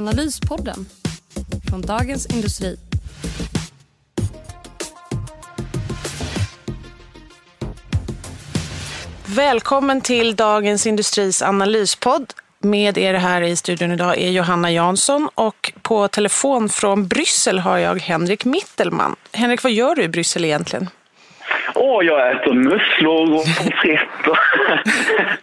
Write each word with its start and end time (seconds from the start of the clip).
Analyspodden 0.00 0.86
från 1.68 1.80
Dagens 1.80 2.26
Industri. 2.26 2.76
Välkommen 9.26 10.00
till 10.00 10.36
Dagens 10.36 10.86
Industris 10.86 11.42
analyspodd. 11.42 12.32
Med 12.58 12.98
er 12.98 13.14
här 13.14 13.42
i 13.42 13.56
studion 13.56 13.90
idag 13.90 14.18
är 14.18 14.30
Johanna 14.30 14.72
Jansson 14.72 15.28
och 15.34 15.72
på 15.82 16.08
telefon 16.08 16.68
från 16.68 17.08
Bryssel 17.08 17.58
har 17.58 17.78
jag 17.78 17.98
Henrik 17.98 18.44
Mittelman. 18.44 19.16
Henrik, 19.32 19.62
vad 19.62 19.72
gör 19.72 19.94
du 19.94 20.02
i 20.02 20.08
Bryssel 20.08 20.44
egentligen? 20.44 20.88
Åh, 21.82 22.04
jag 22.04 22.30
äter 22.30 22.54
musslor 22.54 23.22
och 23.22 23.28
pommes 23.28 23.74
frites 23.80 24.26
och 24.26 24.36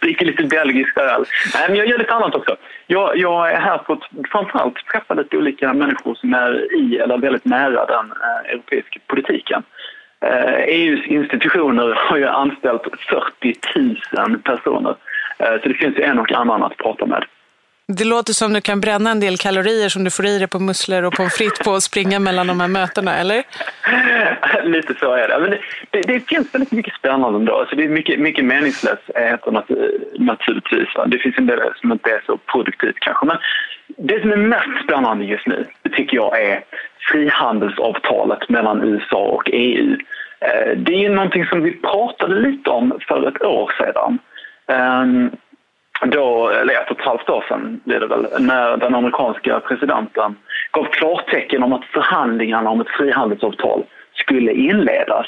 dricker 0.00 0.26
lite 0.26 0.44
belgisk 0.44 0.96
öl. 0.96 1.24
Nej, 1.54 1.64
men 1.68 1.76
jag 1.76 1.86
gör 1.86 1.98
lite 1.98 2.14
annat 2.14 2.34
också. 2.34 2.56
Jag, 2.86 3.16
jag 3.16 3.52
är 3.52 3.60
här 3.60 3.80
för 3.86 3.92
att 3.92 4.28
framförallt 4.32 4.86
träffa 4.92 5.14
lite 5.14 5.36
olika 5.36 5.72
människor 5.72 6.14
som 6.14 6.34
är 6.34 6.74
i 6.74 6.98
eller 6.98 7.18
väldigt 7.18 7.44
nära 7.44 7.86
den 7.86 8.12
eh, 8.12 8.52
europeiska 8.52 9.00
politiken. 9.06 9.62
Eh, 10.20 10.54
EUs 10.54 11.06
institutioner 11.06 11.94
har 11.96 12.16
ju 12.16 12.26
anställt 12.26 12.82
40 13.40 13.54
000 14.28 14.38
personer. 14.38 14.94
Eh, 15.38 15.60
så 15.62 15.68
det 15.68 15.74
finns 15.74 15.98
ju 15.98 16.02
en 16.02 16.18
och 16.18 16.32
annan 16.32 16.62
att 16.62 16.76
prata 16.76 17.06
med. 17.06 17.24
Det 17.96 18.04
låter 18.04 18.32
som 18.32 18.52
du 18.52 18.60
kan 18.60 18.80
bränna 18.80 19.10
en 19.10 19.20
del 19.20 19.36
kalorier 19.36 19.88
som 19.88 20.04
du 20.04 20.10
får 20.10 20.26
i 20.26 20.38
dig 20.38 20.48
på 20.48 20.58
musslor 20.58 21.02
och 21.04 21.12
pommes 21.12 21.34
frites 21.34 21.58
på 21.58 21.74
att 21.74 21.82
springa 21.82 22.18
mellan 22.18 22.46
de 22.46 22.60
här 22.60 22.68
mötena, 22.68 23.16
eller? 23.16 23.42
Lite 24.64 24.94
så 24.94 25.12
är 25.12 25.28
det. 25.28 25.38
Men 25.40 25.50
det, 25.50 25.60
det, 25.90 26.02
det 26.02 26.20
finns 26.28 26.54
väldigt 26.54 26.72
mycket 26.72 26.94
spännande 26.94 27.38
ändå. 27.38 27.54
Alltså 27.54 27.76
det 27.76 27.84
är 27.84 27.88
mycket, 27.88 28.20
mycket 28.20 28.44
meningslöshet 28.44 29.40
naturligtvis. 30.18 30.88
Det 31.06 31.18
finns 31.18 31.38
en 31.38 31.46
del 31.46 31.60
som 31.80 31.92
inte 31.92 32.10
är 32.10 32.22
så 32.26 32.36
produktivt 32.36 33.00
kanske. 33.00 33.26
Men 33.26 33.38
det 33.96 34.20
som 34.20 34.32
är 34.32 34.36
mest 34.36 34.84
spännande 34.84 35.24
just 35.24 35.46
nu, 35.46 35.66
tycker 35.96 36.16
jag 36.16 36.42
är 36.42 36.64
frihandelsavtalet 37.12 38.48
mellan 38.48 38.82
USA 38.82 39.22
och 39.22 39.50
EU. 39.52 39.96
Eh, 40.40 40.76
det 40.76 40.92
är 40.92 41.00
ju 41.00 41.08
någonting 41.08 41.46
som 41.46 41.62
vi 41.62 41.72
pratade 41.72 42.40
lite 42.40 42.70
om 42.70 42.98
för 43.08 43.28
ett 43.28 43.42
år 43.42 43.72
sedan. 43.78 44.18
Ehm, 44.66 45.30
då, 46.06 46.48
eller 46.48 46.74
ett 46.74 46.90
och 46.90 47.00
ett 47.00 47.06
halvt 47.06 47.28
år 47.28 47.44
sedan 47.48 47.80
blir 47.84 48.00
det 48.00 48.06
väl, 48.06 48.26
när 48.38 48.76
den 48.76 48.94
amerikanska 48.94 49.60
presidenten 49.60 50.36
gav 50.72 50.84
klartecken 50.84 51.62
om 51.62 51.72
att 51.72 51.84
förhandlingarna 51.84 52.70
om 52.70 52.80
ett 52.80 52.88
frihandelsavtal 52.88 53.84
skulle 54.14 54.52
inledas 54.52 55.26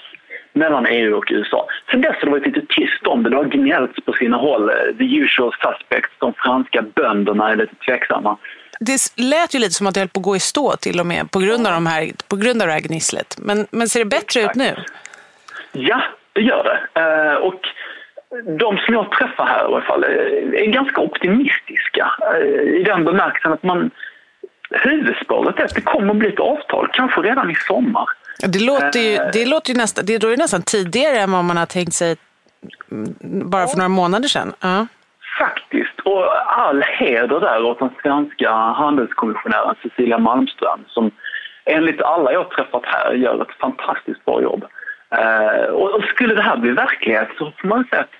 mellan 0.52 0.86
EU 0.86 1.16
och 1.16 1.28
USA. 1.30 1.66
Sen 1.90 2.00
dess 2.00 2.16
har 2.16 2.24
det 2.24 2.30
varit 2.30 2.46
lite 2.46 2.66
tyst 2.68 3.06
om 3.06 3.22
det. 3.22 3.30
Det 3.30 3.36
har 3.36 3.44
gnällts 3.44 4.04
på 4.04 4.12
sina 4.12 4.36
håll. 4.36 4.70
The 4.98 5.04
usual 5.04 5.52
suspects, 5.52 6.12
de 6.18 6.32
franska 6.32 6.82
bönderna 6.82 7.50
är 7.50 7.56
lite 7.56 7.74
tveksamma. 7.74 8.36
Det 8.80 8.98
lät 9.16 9.54
ju 9.54 9.58
lite 9.58 9.72
som 9.72 9.86
att 9.86 9.94
det 9.94 10.00
höll 10.00 10.08
på 10.08 10.20
att 10.20 10.24
gå 10.24 10.36
i 10.36 10.40
stå 10.40 10.76
till 10.76 11.00
och 11.00 11.06
med 11.06 11.30
på 11.30 11.38
grund 11.38 11.66
av, 11.66 11.72
de 11.72 11.86
här, 11.86 12.10
på 12.28 12.36
grund 12.36 12.62
av 12.62 12.68
det 12.68 12.74
här 12.74 12.80
gnisslet. 12.80 13.36
Men, 13.38 13.66
men 13.70 13.88
ser 13.88 14.00
det 14.00 14.06
bättre 14.06 14.40
Exakt. 14.40 14.56
ut 14.56 14.62
nu? 14.62 14.74
Ja, 15.72 16.02
det 16.32 16.40
gör 16.40 16.64
det. 16.64 17.00
Uh, 17.00 17.34
och 17.34 17.60
de 18.58 18.78
som 18.78 18.94
jag 18.94 19.12
träffar 19.12 19.46
här 19.46 19.62
i 19.62 19.64
alla 19.64 19.80
fall 19.80 20.04
är 20.04 20.66
ganska 20.66 21.00
optimistiska 21.00 22.12
eh, 22.34 22.80
i 22.80 22.82
den 22.86 23.04
bemärkelsen 23.04 23.52
att 23.52 23.62
man 23.62 23.90
huvudspåret 24.70 25.58
är 25.58 25.64
att 25.64 25.74
det 25.74 25.80
kommer 25.80 26.10
att 26.10 26.16
bli 26.16 26.28
ett 26.28 26.40
avtal, 26.40 26.88
kanske 26.92 27.20
redan 27.20 27.50
i 27.50 27.54
sommar. 27.54 28.08
Det 28.48 28.64
låter 28.64 29.00
ju, 29.00 29.18
det 29.32 29.46
låter 29.46 29.72
ju 29.72 29.76
nästan, 29.76 30.04
det 30.06 30.14
är 30.14 30.36
nästan 30.36 30.62
tidigare 30.62 31.18
än 31.18 31.32
vad 31.32 31.44
man 31.44 31.56
har 31.56 31.66
tänkt 31.66 31.94
sig 31.94 32.16
bara 33.50 33.66
för 33.66 33.76
några 33.76 33.88
månader 33.88 34.28
sedan. 34.28 34.52
Ja. 34.60 34.86
Faktiskt, 35.38 36.00
och 36.04 36.50
all 36.60 36.82
heder 36.82 37.40
där 37.40 37.64
åt 37.64 37.78
den 37.78 37.90
svenska 38.02 38.50
handelskommissionären 38.52 39.74
Cecilia 39.82 40.18
Malmström 40.18 40.84
som 40.86 41.10
enligt 41.64 42.02
alla 42.02 42.32
jag 42.32 42.50
träffat 42.50 42.82
här 42.84 43.12
gör 43.12 43.42
ett 43.42 43.58
fantastiskt 43.60 44.24
bra 44.24 44.42
jobb. 44.42 44.64
Uh, 45.18 45.64
och 45.74 46.04
skulle 46.04 46.34
det 46.34 46.42
här 46.42 46.56
bli 46.56 46.70
verklighet 46.70 47.28
så 47.38 47.52
får 47.60 47.68
man 47.68 47.84
säga 47.84 48.02
att 48.02 48.14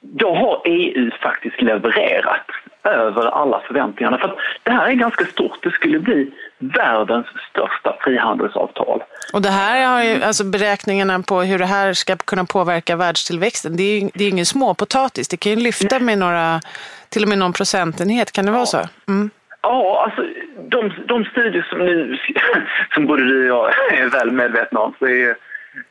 då 0.00 0.34
har 0.34 0.62
EU 0.64 1.10
faktiskt 1.22 1.62
levererat 1.62 2.46
över 2.84 3.26
alla 3.26 3.60
förväntningarna. 3.66 4.18
För 4.18 4.40
det 4.62 4.70
här 4.70 4.88
är 4.88 4.92
ganska 4.92 5.24
stort. 5.24 5.58
Det 5.62 5.70
skulle 5.70 5.98
bli 5.98 6.30
världens 6.58 7.26
största 7.50 7.96
frihandelsavtal. 8.00 9.02
Och 9.32 9.42
det 9.42 9.48
här 9.48 9.86
har 9.86 10.02
ju, 10.02 10.22
alltså 10.22 10.44
beräkningarna 10.44 11.22
på 11.22 11.40
hur 11.42 11.58
det 11.58 11.66
här 11.66 11.92
ska 11.92 12.16
kunna 12.16 12.44
påverka 12.44 12.96
världstillväxten, 12.96 13.76
det 13.76 13.82
är 13.82 14.00
ju 14.00 14.10
det 14.14 14.24
är 14.24 14.28
ingen 14.28 14.46
småpotatis. 14.46 15.28
Det 15.28 15.36
kan 15.36 15.52
ju 15.52 15.58
lyfta 15.58 15.98
med 15.98 16.18
några, 16.18 16.60
till 17.08 17.22
och 17.22 17.28
med 17.28 17.38
någon 17.38 17.52
procentenhet, 17.52 18.32
kan 18.32 18.46
det 18.46 18.52
vara 18.52 18.66
så? 18.66 18.80
Mm. 19.08 19.30
Ja, 19.62 20.04
alltså 20.04 20.22
de, 20.68 20.92
de 21.06 21.24
studier 21.24 21.66
som, 21.70 21.78
nu, 21.78 22.18
som 22.94 23.06
både 23.06 23.24
du 23.24 23.52
och 23.52 23.70
jag 23.88 23.98
är 23.98 24.08
väl 24.08 24.30
medvetna 24.30 24.80
om 24.80 24.94
så 24.98 25.06
är 25.06 25.36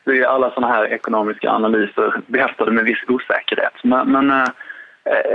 så 0.03 0.11
är 0.11 0.23
alla 0.23 0.51
sådana 0.51 0.73
här 0.73 0.93
ekonomiska 0.93 1.49
analyser 1.49 2.21
behäftade 2.27 2.71
med 2.71 2.83
viss 2.83 3.03
osäkerhet. 3.07 3.73
Men, 3.83 4.11
men 4.11 4.31
eh, 4.31 4.47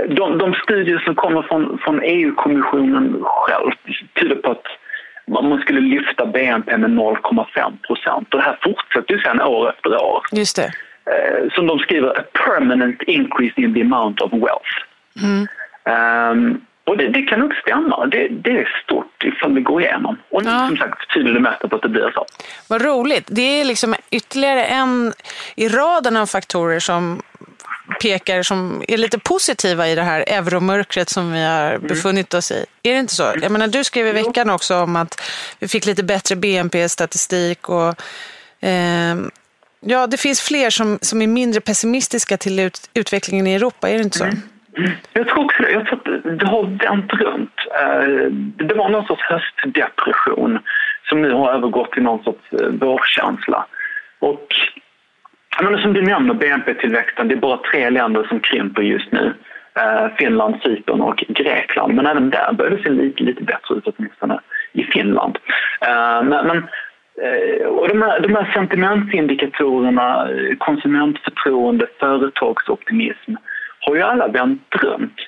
de, 0.09 0.37
de, 0.37 0.53
studier 0.53 0.99
som 0.99 1.15
kommer 1.15 1.41
från, 1.41 1.77
från 1.77 2.01
EU-kommissionen 2.03 3.23
själv 3.23 3.71
tyder 4.19 4.35
på 4.35 4.51
att 4.51 4.65
man 5.27 5.59
skulle 5.59 5.79
lyfta 5.79 6.25
BNP 6.25 6.77
med 6.77 6.89
0,5 6.89 7.77
procent. 7.87 8.33
Och 8.33 8.37
det 8.37 8.43
här 8.43 8.59
fortsätter 8.63 9.13
ju 9.13 9.19
sen 9.19 9.41
år 9.41 9.69
efter 9.69 10.03
år. 10.03 10.21
Just 10.31 10.55
det. 10.55 10.71
Eh, 11.11 11.49
som 11.51 11.67
de 11.67 11.79
skriver, 11.79 12.19
a 12.19 12.23
permanent 12.45 13.01
increase 13.01 13.61
in 13.61 13.73
the 13.73 13.81
amount 13.81 14.21
of 14.21 14.31
wealth. 14.33 14.73
Mm. 15.21 15.47
Um, 15.85 16.65
och 16.95 17.01
det, 17.01 17.09
det, 17.09 17.21
kan 17.21 17.39
nog 17.39 17.53
stämma. 17.55 18.05
Det, 18.05 18.27
det, 18.27 18.49
är 18.49 18.81
stort 18.83 19.23
ifall 19.23 19.55
det 19.55 19.61
går 19.61 19.81
igenom. 19.81 20.17
Och 20.29 20.43
ja. 20.45 20.67
som 20.67 20.77
sagt 20.77 21.13
det 21.13 21.39
mesta 21.39 21.67
på 21.67 21.75
att 21.75 21.81
det 21.81 21.89
blir 21.89 22.11
så. 22.13 22.25
Vad 22.67 22.81
roligt. 22.81 23.27
Det 23.27 23.41
är 23.41 23.65
liksom 23.65 23.95
ytterligare 24.11 24.65
en 24.65 25.13
i 25.55 25.67
raden 25.67 26.17
av 26.17 26.25
faktorer 26.25 26.79
som 26.79 27.21
pekar 28.01 28.43
som 28.43 28.83
är 28.87 28.97
lite 28.97 29.19
positiva 29.19 29.87
i 29.87 29.95
det 29.95 30.03
här 30.03 30.23
euromörkret 30.27 31.09
som 31.09 31.31
vi 31.31 31.43
har 31.43 31.69
mm. 31.71 31.87
befunnit 31.87 32.33
oss 32.33 32.51
i. 32.51 32.65
Är 32.83 32.93
det 32.93 32.99
inte 32.99 33.15
så? 33.15 33.33
Jag 33.41 33.51
menar, 33.51 33.67
du 33.67 33.83
skrev 33.83 34.07
i 34.07 34.11
veckan 34.11 34.49
också 34.49 34.75
om 34.75 34.95
att 34.95 35.21
vi 35.59 35.67
fick 35.67 35.85
lite 35.85 36.03
bättre 36.03 36.35
BNP-statistik 36.35 37.69
och 37.69 37.95
eh, 38.59 39.15
ja, 39.79 40.07
det 40.07 40.17
finns 40.17 40.41
fler 40.41 40.69
som, 40.69 40.99
som 41.01 41.21
är 41.21 41.27
mindre 41.27 41.61
pessimistiska 41.61 42.37
till 42.37 42.59
ut, 42.59 42.89
utvecklingen 42.93 43.47
i 43.47 43.53
Europa, 43.53 43.89
är 43.89 43.93
det 43.93 44.03
inte 44.03 44.17
så? 44.17 44.23
Mm. 44.23 44.41
Jag 45.13 45.27
tror 45.27 45.45
också 45.45 45.63
det. 45.63 45.71
Jag 45.71 45.85
tror 45.85 45.99
att 45.99 46.39
det 46.39 46.47
har 46.47 46.63
vänt 46.63 47.13
runt. 47.13 47.53
Eh, 47.81 48.31
det 48.67 48.75
var 48.75 48.89
någon 48.89 49.05
sorts 49.05 49.21
höstdepression 49.23 50.59
som 51.09 51.21
nu 51.21 51.31
har 51.31 51.51
övergått 51.53 51.91
till 51.91 52.03
någon 52.03 52.23
sorts 52.23 52.53
eh, 52.53 52.67
vårkänsla. 52.67 53.65
Och 54.19 54.47
men 55.61 55.81
som 55.81 55.93
du 55.93 56.01
nämner, 56.01 56.33
BNP-tillväxten, 56.33 57.27
det 57.27 57.35
är 57.35 57.39
bara 57.39 57.59
tre 57.71 57.89
länder 57.89 58.23
som 58.23 58.39
krymper 58.39 58.81
just 58.81 59.11
nu. 59.11 59.33
Eh, 59.79 60.07
Finland, 60.17 60.55
Cypern 60.63 61.01
och 61.01 61.23
Grekland. 61.27 61.93
Men 61.93 62.05
även 62.05 62.29
där 62.29 62.53
börjar 62.53 62.71
det 62.71 62.83
se 62.83 62.89
lite, 62.89 63.23
lite 63.23 63.43
bättre 63.43 63.75
ut, 63.75 63.87
åtminstone 63.87 64.39
i 64.73 64.83
Finland. 64.83 65.37
Men, 66.23 66.47
men 66.47 66.67
och 67.67 67.87
de, 67.89 68.01
här, 68.01 68.19
de 68.19 68.35
här 68.35 68.51
sentimentindikatorerna, 68.53 70.27
konsumentförtroende, 70.57 71.87
företagsoptimism 71.99 73.35
har 73.85 73.95
ju 73.95 74.01
alla 74.01 74.27
vänt 74.27 74.75
runt. 74.75 75.19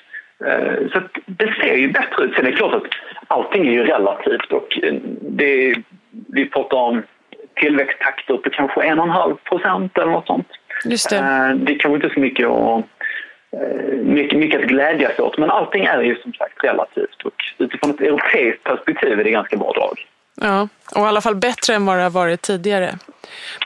Eh, 0.46 0.88
så 0.92 1.00
det 1.26 1.54
ser 1.60 1.74
ju 1.74 1.92
bättre 1.92 2.24
ut. 2.24 2.34
Sen 2.34 2.46
är 2.46 2.50
det 2.50 2.56
klart 2.56 2.74
att 2.74 2.82
allting 3.26 3.66
är 3.66 3.72
ju 3.72 3.84
relativt 3.84 4.52
och 4.52 4.78
eh, 4.82 4.94
det, 5.20 5.74
vi 6.28 6.50
pratar 6.50 6.76
om 6.76 7.02
tillväxttakter 7.54 8.36
på 8.36 8.50
kanske 8.50 8.82
en 8.82 8.98
och 8.98 9.04
en 9.04 9.10
halv 9.10 9.34
procent 9.34 9.98
eller 9.98 10.12
något 10.12 10.26
sånt. 10.26 10.48
Just 10.84 11.10
det. 11.10 11.16
Eh, 11.16 11.54
det 11.54 11.74
är 11.74 11.78
kanske 11.78 11.96
inte 11.96 12.14
så 12.14 12.20
mycket 12.20 12.48
att, 12.48 12.84
mycket, 14.02 14.38
mycket 14.38 14.60
att 14.60 14.66
glädjas 14.66 15.18
åt 15.18 15.38
men 15.38 15.50
allting 15.50 15.84
är 15.84 16.02
ju 16.02 16.16
som 16.16 16.32
sagt 16.32 16.64
relativt 16.64 17.22
och 17.24 17.44
utifrån 17.58 17.90
ett 17.90 18.00
europeiskt 18.00 18.64
perspektiv 18.64 19.20
är 19.20 19.24
det 19.24 19.30
ganska 19.30 19.56
bra 19.56 19.72
drag. 19.72 19.98
Ja, 20.40 20.68
och 20.94 21.04
i 21.04 21.08
alla 21.08 21.20
fall 21.20 21.34
bättre 21.34 21.74
än 21.74 21.86
vad 21.86 21.96
det 21.96 22.02
har 22.02 22.10
varit 22.10 22.42
tidigare. 22.42 22.98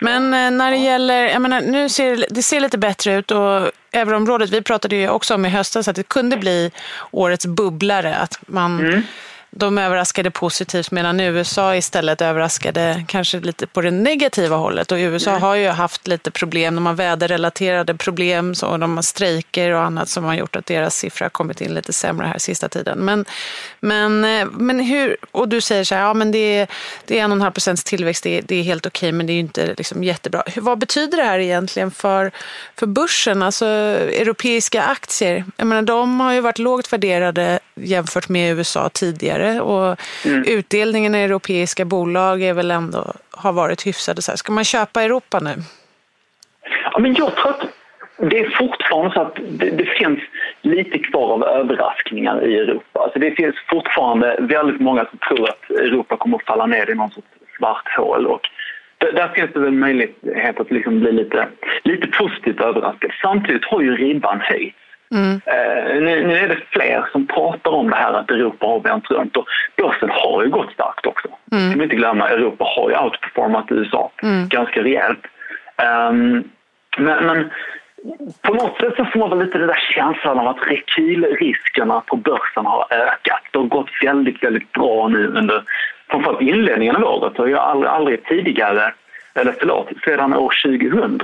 Men 0.01 0.35
eh, 0.35 0.51
när 0.51 0.71
det 0.71 0.77
gäller, 0.77 1.23
jag 1.29 1.43
menar, 1.43 1.61
nu 1.61 1.89
ser 1.89 2.27
det 2.31 2.43
ser 2.43 2.61
lite 2.61 2.79
bättre 2.79 3.15
ut 3.15 3.31
och 3.31 3.71
euroområdet, 3.93 4.51
vi 4.51 4.63
pratade 4.63 4.97
ju 4.97 5.09
också 5.09 5.35
om 5.35 5.47
i 5.47 5.49
höstas 5.49 5.89
att 5.89 5.97
det 5.97 6.09
kunde 6.09 6.37
bli 6.37 6.71
årets 7.11 7.47
bubblare, 7.47 8.17
att 8.17 8.39
man 8.47 8.81
mm 8.81 9.03
de 9.55 9.79
överraskade 9.79 10.31
positivt 10.31 10.91
medan 10.91 11.21
USA 11.21 11.77
istället 11.77 12.21
överraskade 12.21 13.05
kanske 13.09 13.41
lite 13.41 13.67
på 13.67 13.81
det 13.81 13.91
negativa 13.91 14.57
hållet. 14.57 14.93
Och 14.93 14.97
USA 14.97 15.31
mm. 15.31 15.43
har 15.43 15.55
ju 15.55 15.69
haft 15.69 16.09
lite 16.09 16.31
problem, 16.31 16.75
de 16.75 16.87
har 16.87 16.95
väderrelaterade 16.95 17.95
problem 17.95 18.55
och 18.63 18.79
de 18.79 18.97
har 18.97 19.03
strejker 19.03 19.71
och 19.71 19.83
annat 19.83 20.09
som 20.09 20.25
har 20.25 20.35
gjort 20.35 20.57
att 20.57 20.67
deras 20.67 20.97
siffra 20.97 21.25
har 21.25 21.31
kommit 21.31 21.61
in 21.61 21.75
lite 21.75 21.93
sämre 21.93 22.27
här 22.27 22.39
sista 22.39 22.69
tiden. 22.69 22.99
Men, 22.99 23.25
men, 23.81 24.25
eh, 24.25 24.47
men 24.53 24.81
hur, 24.81 25.17
och 25.31 25.49
du 25.49 25.61
säger 25.61 25.85
så 25.85 25.95
här, 25.95 26.03
ja 26.03 26.15
men 26.15 26.33
det 26.33 26.39
är, 26.39 26.69
det 27.05 27.19
är 27.19 27.25
en 27.25 27.33
och 27.33 27.37
en 27.37 27.43
halv 27.43 27.53
procents 27.53 27.85
tillväxt, 27.85 28.25
det 28.25 28.39
är, 28.39 28.43
det 28.43 28.55
är 28.55 28.63
helt 28.63 28.87
okej 28.87 29.09
okay, 29.09 29.17
men 29.17 29.27
det 29.27 29.33
är 29.33 29.35
ju 29.35 29.41
inte 29.41 29.75
liksom 29.79 30.05
jättebra. 30.05 30.43
Vad 30.57 30.79
betyder 30.79 31.17
det 31.17 31.25
här 31.25 31.39
egentligen 31.39 31.91
för, 31.91 32.31
för 32.77 32.87
börsen, 32.87 33.43
alltså 33.43 33.67
europeiska 33.67 34.83
aktier? 34.83 35.45
Jag 35.57 35.67
menar, 35.67 35.83
de 35.83 36.21
har 36.21 36.33
ju 36.33 36.41
varit 36.41 36.59
lågt 36.59 36.93
värderade 36.93 37.61
jämfört 37.75 38.29
med 38.29 38.57
USA 38.59 38.89
tidigare 38.89 39.42
och 39.61 39.97
mm. 40.25 40.45
utdelningen 40.47 41.15
i 41.15 41.19
europeiska 41.19 41.85
bolag 41.85 42.43
är 42.43 42.55
väl 42.55 42.71
ändå, 42.71 43.13
har 43.31 43.53
varit 43.53 43.87
hyfsade. 43.87 44.23
Så 44.23 44.31
här. 44.31 44.37
Ska 44.37 44.53
man 44.53 44.65
köpa 44.65 45.03
Europa 45.03 45.41
nu? 45.41 45.55
Ja, 46.93 46.99
men 46.99 47.15
jag 47.15 47.37
tror 47.37 47.51
att 47.51 47.63
det 48.31 48.39
är 48.39 48.51
fortfarande 48.51 49.15
så 49.15 49.21
att 49.21 49.37
det, 49.51 49.71
det, 49.71 49.85
finns 49.85 50.19
lite 50.63 50.99
kvar 50.99 51.33
av 51.33 51.45
överraskningar 51.45 52.47
i 52.47 52.59
Europa. 52.59 53.01
Alltså 53.01 53.19
det 53.19 53.31
finns 53.31 53.55
fortfarande 53.69 54.37
väldigt 54.41 54.81
många 54.81 55.05
som 55.05 55.19
tror 55.19 55.49
att 55.49 55.71
Europa 55.71 56.17
kommer 56.17 56.37
att 56.37 56.47
falla 56.47 56.67
ner 56.67 56.91
i 56.91 56.95
någon 56.95 57.11
sorts 57.11 57.27
svart 57.59 57.89
hål. 57.97 58.27
Och 58.27 58.41
där 58.99 59.29
finns 59.29 59.51
det 59.53 59.61
väl 59.61 59.73
möjlighet 59.73 60.61
att 60.61 60.71
liksom 60.71 61.01
bli 61.01 61.13
lite, 61.13 61.49
lite 61.83 62.07
positivt 62.07 62.61
överraskad. 62.61 63.11
Samtidigt 63.23 63.65
har 63.65 63.81
ju 63.81 63.97
ribban 63.97 64.41
höjts 64.41 64.82
Mm. 65.13 65.33
Uh, 65.35 66.03
nu, 66.03 66.27
nu, 66.27 66.37
är 66.37 66.49
det 66.49 66.59
fler 66.71 67.05
som 67.13 67.27
pratar 67.27 67.71
om 67.71 67.91
det 67.91 67.97
här 67.97 68.13
att 68.13 68.31
Europa 68.31 68.67
har 68.67 68.81
vänt 68.81 69.11
runt 69.11 69.37
och 69.37 69.47
börsen 69.77 70.11
har 70.11 70.43
ju 70.45 70.51
gått 70.51 70.73
starkt 70.73 71.07
också. 71.07 71.29
Mm. 71.53 71.71
Ska 71.71 71.79
vi 71.79 71.85
inte 71.85 71.97
glömma, 71.97 72.29
Europa 72.29 72.65
har 72.77 72.91
ju 72.91 72.97
outperformat 72.97 73.67
USA 73.71 74.11
mm. 74.23 74.49
ganska 74.49 74.83
rejält. 74.83 75.27
Um, 76.11 76.45
men, 76.99 77.27
men, 77.27 77.51
på 78.43 78.55
något 78.55 78.81
sätt 78.81 78.95
så 78.97 79.05
får 79.05 79.19
man 79.19 79.31
väl 79.31 79.47
lite 79.47 79.59
den 79.59 79.67
där 79.67 79.89
känslan 79.95 80.39
av 80.39 80.49
att 80.49 80.67
rekylriskerna 80.67 82.01
på 82.01 82.17
börsen 82.17 82.67
har 82.67 82.87
ökat. 82.91 83.43
Det 83.51 83.59
har 83.59 83.67
gått 83.67 83.91
väldigt, 84.03 84.43
väldigt 84.43 84.73
bra 84.73 85.09
nu 85.09 85.27
under 85.27 85.63
framförallt 86.11 86.41
inledningen 86.41 86.97
av 86.97 87.05
året. 87.05 87.33
Det 87.37 87.43
har 87.43 87.49
ju 87.49 87.59
aldrig, 87.59 87.91
aldrig 87.91 88.25
tidigare, 88.25 88.95
eller 89.35 89.55
förlåt, 89.59 89.89
sedan 90.05 90.35
år 90.35 90.55
2000 90.65 91.19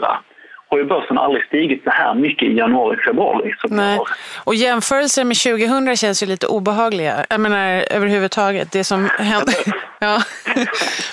har 0.70 0.78
ju 0.78 0.84
börsen 0.84 1.18
aldrig 1.18 1.44
stigit 1.44 1.84
så 1.84 1.90
här 1.90 2.14
mycket 2.14 2.48
i 2.48 2.56
januari, 2.56 2.96
februari. 3.06 3.54
Nej. 3.68 3.98
Och 4.44 4.54
jämförelser 4.54 5.24
med 5.24 5.36
2000 5.36 5.96
känns 5.96 6.22
ju 6.22 6.26
lite 6.26 6.46
obehagliga. 6.46 7.26
Jag 7.30 7.40
menar 7.40 7.84
överhuvudtaget, 7.90 8.72
det 8.72 8.84
som 8.84 9.08
hände. 9.18 9.52
ja. 9.98 10.22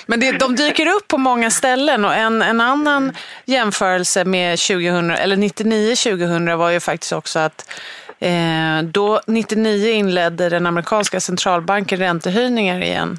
Men 0.06 0.20
det, 0.20 0.32
de 0.32 0.56
dyker 0.56 0.86
upp 0.86 1.08
på 1.08 1.18
många 1.18 1.50
ställen 1.50 2.04
och 2.04 2.14
en, 2.14 2.42
en 2.42 2.60
annan 2.60 3.12
jämförelse 3.44 4.24
med 4.24 4.58
2000, 4.58 5.10
eller 5.10 5.36
99-2000 5.36 6.56
var 6.56 6.70
ju 6.70 6.80
faktiskt 6.80 7.12
också 7.12 7.38
att 7.38 7.80
eh, 8.18 8.82
då 8.82 9.20
99 9.26 9.90
inledde 9.90 10.48
den 10.48 10.66
amerikanska 10.66 11.20
centralbanken 11.20 11.98
räntehöjningar 11.98 12.80
igen. 12.80 13.18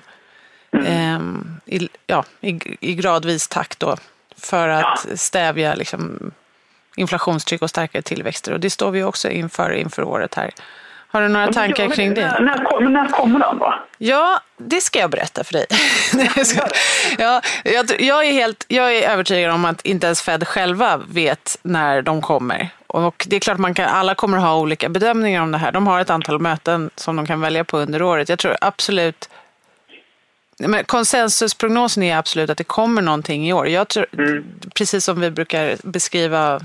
Mm. 0.71 0.85
Eh, 0.85 1.75
i, 1.75 1.89
ja, 2.07 2.23
i, 2.41 2.59
i 2.79 2.93
gradvis 2.93 3.47
takt 3.47 3.79
då 3.79 3.95
för 4.37 4.67
att 4.67 5.05
ja. 5.09 5.17
stävja 5.17 5.75
liksom, 5.75 6.31
inflationstryck 6.95 7.61
och 7.61 7.69
starkare 7.69 8.01
tillväxter. 8.01 8.51
Och 8.51 8.59
det 8.59 8.69
står 8.69 8.91
vi 8.91 9.03
också 9.03 9.29
inför 9.29 9.71
inför 9.71 10.03
året 10.03 10.35
här. 10.35 10.51
Har 11.09 11.21
du 11.21 11.27
några 11.27 11.45
men, 11.45 11.53
tankar 11.53 11.83
ja, 11.83 11.89
kring 11.89 12.13
det? 12.13 12.21
När, 12.21 12.41
när, 12.41 12.89
när 12.89 13.07
kommer 13.07 13.39
den 13.39 13.57
då? 13.59 13.73
Ja, 13.97 14.41
det 14.57 14.81
ska 14.81 14.99
jag 14.99 15.09
berätta 15.09 15.43
för 15.43 15.53
dig. 15.53 15.65
ja, 17.17 17.41
jag, 17.63 18.01
jag, 18.01 18.25
är 18.25 18.31
helt, 18.31 18.65
jag 18.67 18.95
är 18.95 19.09
övertygad 19.09 19.51
om 19.51 19.65
att 19.65 19.85
inte 19.85 20.07
ens 20.07 20.21
Fed 20.21 20.47
själva 20.47 20.97
vet 20.97 21.57
när 21.61 22.01
de 22.01 22.21
kommer. 22.21 22.69
Och 22.87 23.25
det 23.29 23.35
är 23.35 23.39
klart 23.39 23.57
man 23.57 23.73
kan, 23.73 23.89
alla 23.89 24.15
kommer 24.15 24.37
ha 24.37 24.57
olika 24.57 24.89
bedömningar 24.89 25.41
om 25.41 25.51
det 25.51 25.57
här. 25.57 25.71
De 25.71 25.87
har 25.87 25.99
ett 25.99 26.09
antal 26.09 26.39
möten 26.39 26.89
som 26.95 27.15
de 27.15 27.25
kan 27.25 27.41
välja 27.41 27.63
på 27.63 27.77
under 27.77 28.01
året. 28.01 28.29
Jag 28.29 28.39
tror 28.39 28.55
absolut 28.61 29.29
men 30.59 30.85
konsensusprognosen 30.85 32.03
är 32.03 32.17
absolut 32.17 32.49
att 32.49 32.57
det 32.57 32.63
kommer 32.63 33.01
någonting 33.01 33.47
i 33.47 33.53
år. 33.53 33.67
Jag 33.67 33.87
tror, 33.87 34.05
mm. 34.13 34.45
Precis 34.75 35.05
som 35.05 35.21
vi 35.21 35.31
brukar 35.31 35.77
beskriva 35.83 36.61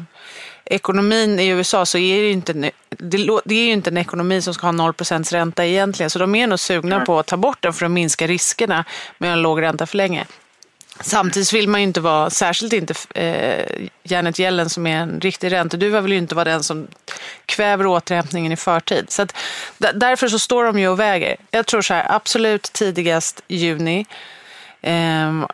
ekonomin 0.64 1.40
i 1.40 1.48
USA 1.48 1.86
så 1.86 1.98
är 1.98 2.16
det 2.16 2.26
ju 2.26 2.32
inte, 2.32 2.70
det 2.88 3.54
är 3.54 3.64
ju 3.64 3.72
inte 3.72 3.90
en 3.90 3.98
ekonomi 3.98 4.42
som 4.42 4.54
ska 4.54 4.66
ha 4.66 4.72
0 4.72 4.92
ränta 5.30 5.66
egentligen. 5.66 6.10
Så 6.10 6.18
de 6.18 6.34
är 6.34 6.46
nog 6.46 6.60
sugna 6.60 6.94
mm. 6.94 7.06
på 7.06 7.18
att 7.18 7.26
ta 7.26 7.36
bort 7.36 7.62
den 7.62 7.72
för 7.72 7.86
att 7.86 7.92
minska 7.92 8.26
riskerna 8.26 8.84
med 9.18 9.32
en 9.32 9.42
låg 9.42 9.62
ränta 9.62 9.86
för 9.86 9.96
länge. 9.96 10.26
Samtidigt 11.00 11.52
vill 11.52 11.68
man 11.68 11.80
ju 11.80 11.86
inte 11.86 12.00
vara, 12.00 12.30
särskilt 12.30 12.72
inte 12.72 12.94
eh, 13.14 13.88
Janet 14.02 14.40
Yellen 14.40 14.70
som 14.70 14.86
är 14.86 14.96
en 14.96 15.20
riktig 15.20 15.52
ränteduva 15.52 16.00
vill 16.00 16.12
ju 16.12 16.18
inte 16.18 16.34
vara 16.34 16.44
den 16.44 16.62
som 16.62 16.88
kväver 17.46 17.86
återhämtningen 17.86 18.52
i 18.52 18.56
förtid. 18.56 19.10
Så 19.10 19.22
att, 19.22 19.36
därför 19.78 20.28
så 20.28 20.38
står 20.38 20.64
de 20.64 20.78
ju 20.78 20.88
och 20.88 21.00
väger. 21.00 21.36
Jag 21.50 21.66
tror 21.66 21.82
så 21.82 21.94
här, 21.94 22.06
absolut 22.08 22.62
tidigast 22.62 23.42
juni. 23.48 24.06
Eh, 24.80 25.46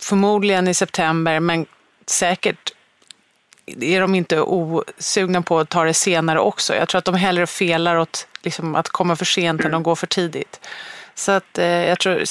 förmodligen 0.00 0.68
i 0.68 0.74
september, 0.74 1.40
men 1.40 1.66
säkert 2.06 2.72
är 3.66 4.00
de 4.00 4.14
inte 4.14 4.40
osugna 4.40 5.42
på 5.42 5.58
att 5.58 5.68
ta 5.68 5.84
det 5.84 5.94
senare 5.94 6.40
också. 6.40 6.74
Jag 6.74 6.88
tror 6.88 6.98
att 6.98 7.04
de 7.04 7.14
hellre 7.14 7.46
felar 7.46 7.96
åt 7.96 8.26
liksom, 8.42 8.74
att 8.74 8.88
komma 8.88 9.16
för 9.16 9.24
sent 9.24 9.64
än 9.64 9.74
att 9.74 9.82
gå 9.82 9.96
för 9.96 10.06
tidigt. 10.06 10.60
Så 11.14 11.32
att 11.32 11.58
eh, 11.58 11.66
jag 11.66 11.98
tror, 11.98 12.22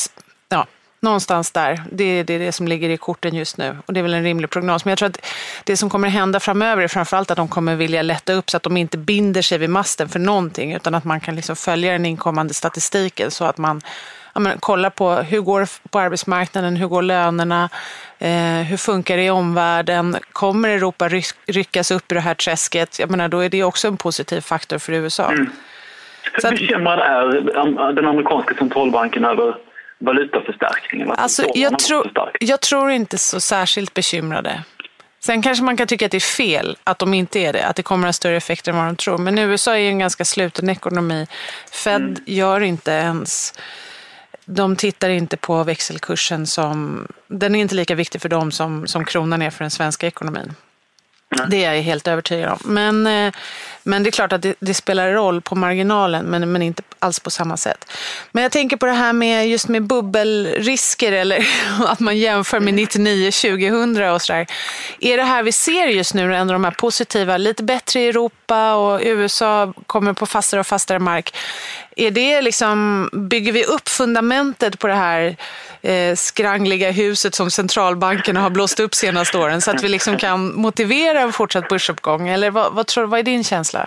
ja, 0.49 0.67
Någonstans 1.03 1.51
där. 1.51 1.83
Det 1.92 2.03
är, 2.03 2.24
det 2.24 2.33
är 2.33 2.39
det 2.39 2.51
som 2.51 2.68
ligger 2.68 2.89
i 2.89 2.98
korten 2.98 3.36
just 3.36 3.57
nu. 3.57 3.77
Och 3.86 3.94
det 3.94 4.00
är 4.00 4.01
väl 4.01 4.13
en 4.13 4.24
rimlig 4.24 4.50
prognos. 4.50 4.86
Men 4.86 4.89
jag 4.89 4.98
tror 5.00 5.09
att 5.09 5.25
det 5.63 5.77
som 5.77 5.89
kommer 5.89 6.09
hända 6.09 6.39
framöver 6.39 6.83
är 6.83 6.88
framförallt 6.88 7.31
att 7.31 7.38
de 7.38 7.48
kommer 7.48 7.75
vilja 7.75 8.01
lätta 8.01 8.33
upp 8.33 8.50
så 8.50 8.57
att 8.57 8.63
de 8.63 8.77
inte 8.77 8.98
binder 8.98 9.42
sig 9.42 9.57
vid 9.57 9.69
masten 9.69 10.09
för 10.09 10.19
någonting. 10.19 10.74
Utan 10.74 10.95
att 10.95 11.03
man 11.03 11.19
kan 11.19 11.36
liksom 11.36 11.56
följa 11.56 11.92
den 11.92 12.06
inkommande 12.06 12.53
statistiken 12.53 13.31
så 13.31 13.45
att 13.45 13.57
man 13.57 13.81
ja, 14.33 14.39
men, 14.39 14.57
kollar 14.59 14.89
på 14.89 15.13
hur 15.15 15.42
går 15.42 15.59
det 15.59 15.89
på 15.89 16.00
arbetsmarknaden, 16.00 16.75
hur 16.75 16.88
går 16.88 17.01
lönerna, 17.01 17.69
eh, 18.19 18.62
hur 18.69 18.77
funkar 18.77 19.18
det 19.18 19.24
i 19.24 19.30
omvärlden, 19.30 20.18
kommer 20.31 20.69
Europa 20.69 21.09
ryckas 21.45 21.92
upp 21.92 22.12
i 22.12 22.15
det 22.15 22.21
här 22.21 22.36
träsket? 22.36 23.00
Jag 23.00 23.10
menar, 23.10 23.27
då 23.27 23.39
är 23.39 23.50
det 23.50 23.63
också 23.63 23.88
en 23.88 23.98
positiv 23.98 24.41
faktor 24.41 24.77
för 24.77 24.93
USA. 24.93 25.31
Mm. 25.31 25.50
Hur 26.34 26.51
bekymrad 26.51 27.00
är 27.00 27.93
den 27.93 28.05
amerikanska 28.05 28.55
centralbanken 28.55 29.25
över 29.25 29.55
valutaförstärkningen? 30.01 31.12
Alltså, 31.12 31.46
jag, 31.55 31.79
tro, 31.79 32.03
jag 32.39 32.62
tror 32.62 32.91
inte 32.91 33.17
så 33.17 33.41
särskilt 33.41 33.93
bekymrade. 33.93 34.63
Sen 35.20 35.41
kanske 35.41 35.63
man 35.63 35.77
kan 35.77 35.88
tycka 35.88 36.05
att 36.05 36.12
det 36.12 36.17
är 36.17 36.20
fel 36.20 36.77
att 36.84 37.00
de 37.00 37.13
inte 37.13 37.39
är 37.39 37.53
det, 37.53 37.65
att 37.65 37.75
det 37.75 37.84
kommer 37.84 38.08
att 38.08 38.08
ha 38.08 38.13
större 38.13 38.38
effekter 38.38 38.72
än 38.72 38.77
vad 38.77 38.86
de 38.86 38.96
tror. 38.96 39.17
Men 39.17 39.38
USA 39.38 39.74
är 39.74 39.79
ju 39.79 39.88
en 39.88 40.00
ganska 40.00 40.25
sluten 40.25 40.70
ekonomi. 40.70 41.27
Fed 41.72 42.01
mm. 42.01 42.15
gör 42.25 42.62
inte 42.62 42.91
ens... 42.91 43.53
De 44.46 44.75
tittar 44.75 45.10
inte 45.10 45.38
på 45.38 45.63
växelkursen 45.63 46.48
som... 46.48 47.08
Den 47.27 47.55
är 47.55 47.60
inte 47.60 47.75
lika 47.75 47.96
viktig 47.96 48.22
för 48.22 48.29
dem 48.29 48.51
som, 48.51 48.88
som 48.88 49.05
kronan 49.05 49.41
är 49.41 49.50
för 49.50 49.63
den 49.63 49.72
svenska 49.72 50.08
ekonomin. 50.08 50.53
Det 51.47 51.63
är 51.63 51.73
jag 51.73 51.81
helt 51.81 52.07
övertygad 52.07 52.50
om. 52.50 52.59
Men, 52.63 53.07
eh, 53.07 53.33
men 53.83 54.03
det 54.03 54.09
är 54.09 54.11
klart 54.11 54.33
att 54.33 54.41
det, 54.41 54.55
det, 54.59 54.73
spelar 54.73 55.11
roll 55.11 55.41
på 55.41 55.55
marginalen, 55.55 56.25
men, 56.25 56.51
men 56.51 56.61
inte 56.61 56.83
alls 57.00 57.19
på 57.19 57.29
samma 57.29 57.57
sätt. 57.57 57.91
Men 58.31 58.43
jag 58.43 58.51
tänker 58.51 58.77
på 58.77 58.85
det 58.85 58.91
här 58.91 59.13
med 59.13 59.50
just 59.50 59.67
med 59.67 59.83
bubbelrisker 59.83 61.11
eller 61.11 61.47
att 61.88 62.00
man 62.00 62.17
jämför 62.17 62.59
med 62.59 62.73
99-2000 62.73 64.15
och 64.15 64.21
sådär. 64.21 64.47
Är 65.00 65.17
det 65.17 65.23
här 65.23 65.43
vi 65.43 65.51
ser 65.51 65.88
just 65.88 66.13
nu 66.13 66.35
ändå 66.35 66.53
de 66.53 66.63
här 66.63 66.71
positiva, 66.71 67.38
lite 67.38 67.63
bättre 67.63 68.00
i 68.00 68.07
Europa 68.07 68.75
och 68.75 69.00
USA 69.03 69.73
kommer 69.88 70.13
på 70.13 70.25
fastare 70.25 70.59
och 70.59 70.67
fastare 70.67 71.00
mark. 71.00 71.35
Är 71.95 72.12
det 72.12 72.41
liksom, 72.41 73.10
bygger 73.13 73.51
vi 73.51 73.65
upp 73.65 73.89
fundamentet 73.89 74.79
på 74.79 74.88
det 74.88 74.93
här 74.93 75.36
eh, 75.81 76.15
skrangliga 76.15 76.91
huset 76.91 77.36
som 77.36 77.51
centralbankerna 77.51 78.39
har 78.39 78.50
blåst 78.50 78.79
upp 78.79 78.93
senaste 78.93 79.38
åren 79.38 79.62
så 79.62 79.71
att 79.71 79.83
vi 79.83 79.89
liksom 79.89 80.17
kan 80.17 80.55
motivera 80.55 81.19
en 81.19 81.31
fortsatt 81.31 81.69
börsuppgång? 81.69 82.27
Eller 82.27 82.51
vad, 82.51 82.74
vad, 82.74 82.88
tror, 82.88 83.05
vad 83.05 83.19
är 83.19 83.24
din 83.24 83.43
känsla? 83.43 83.86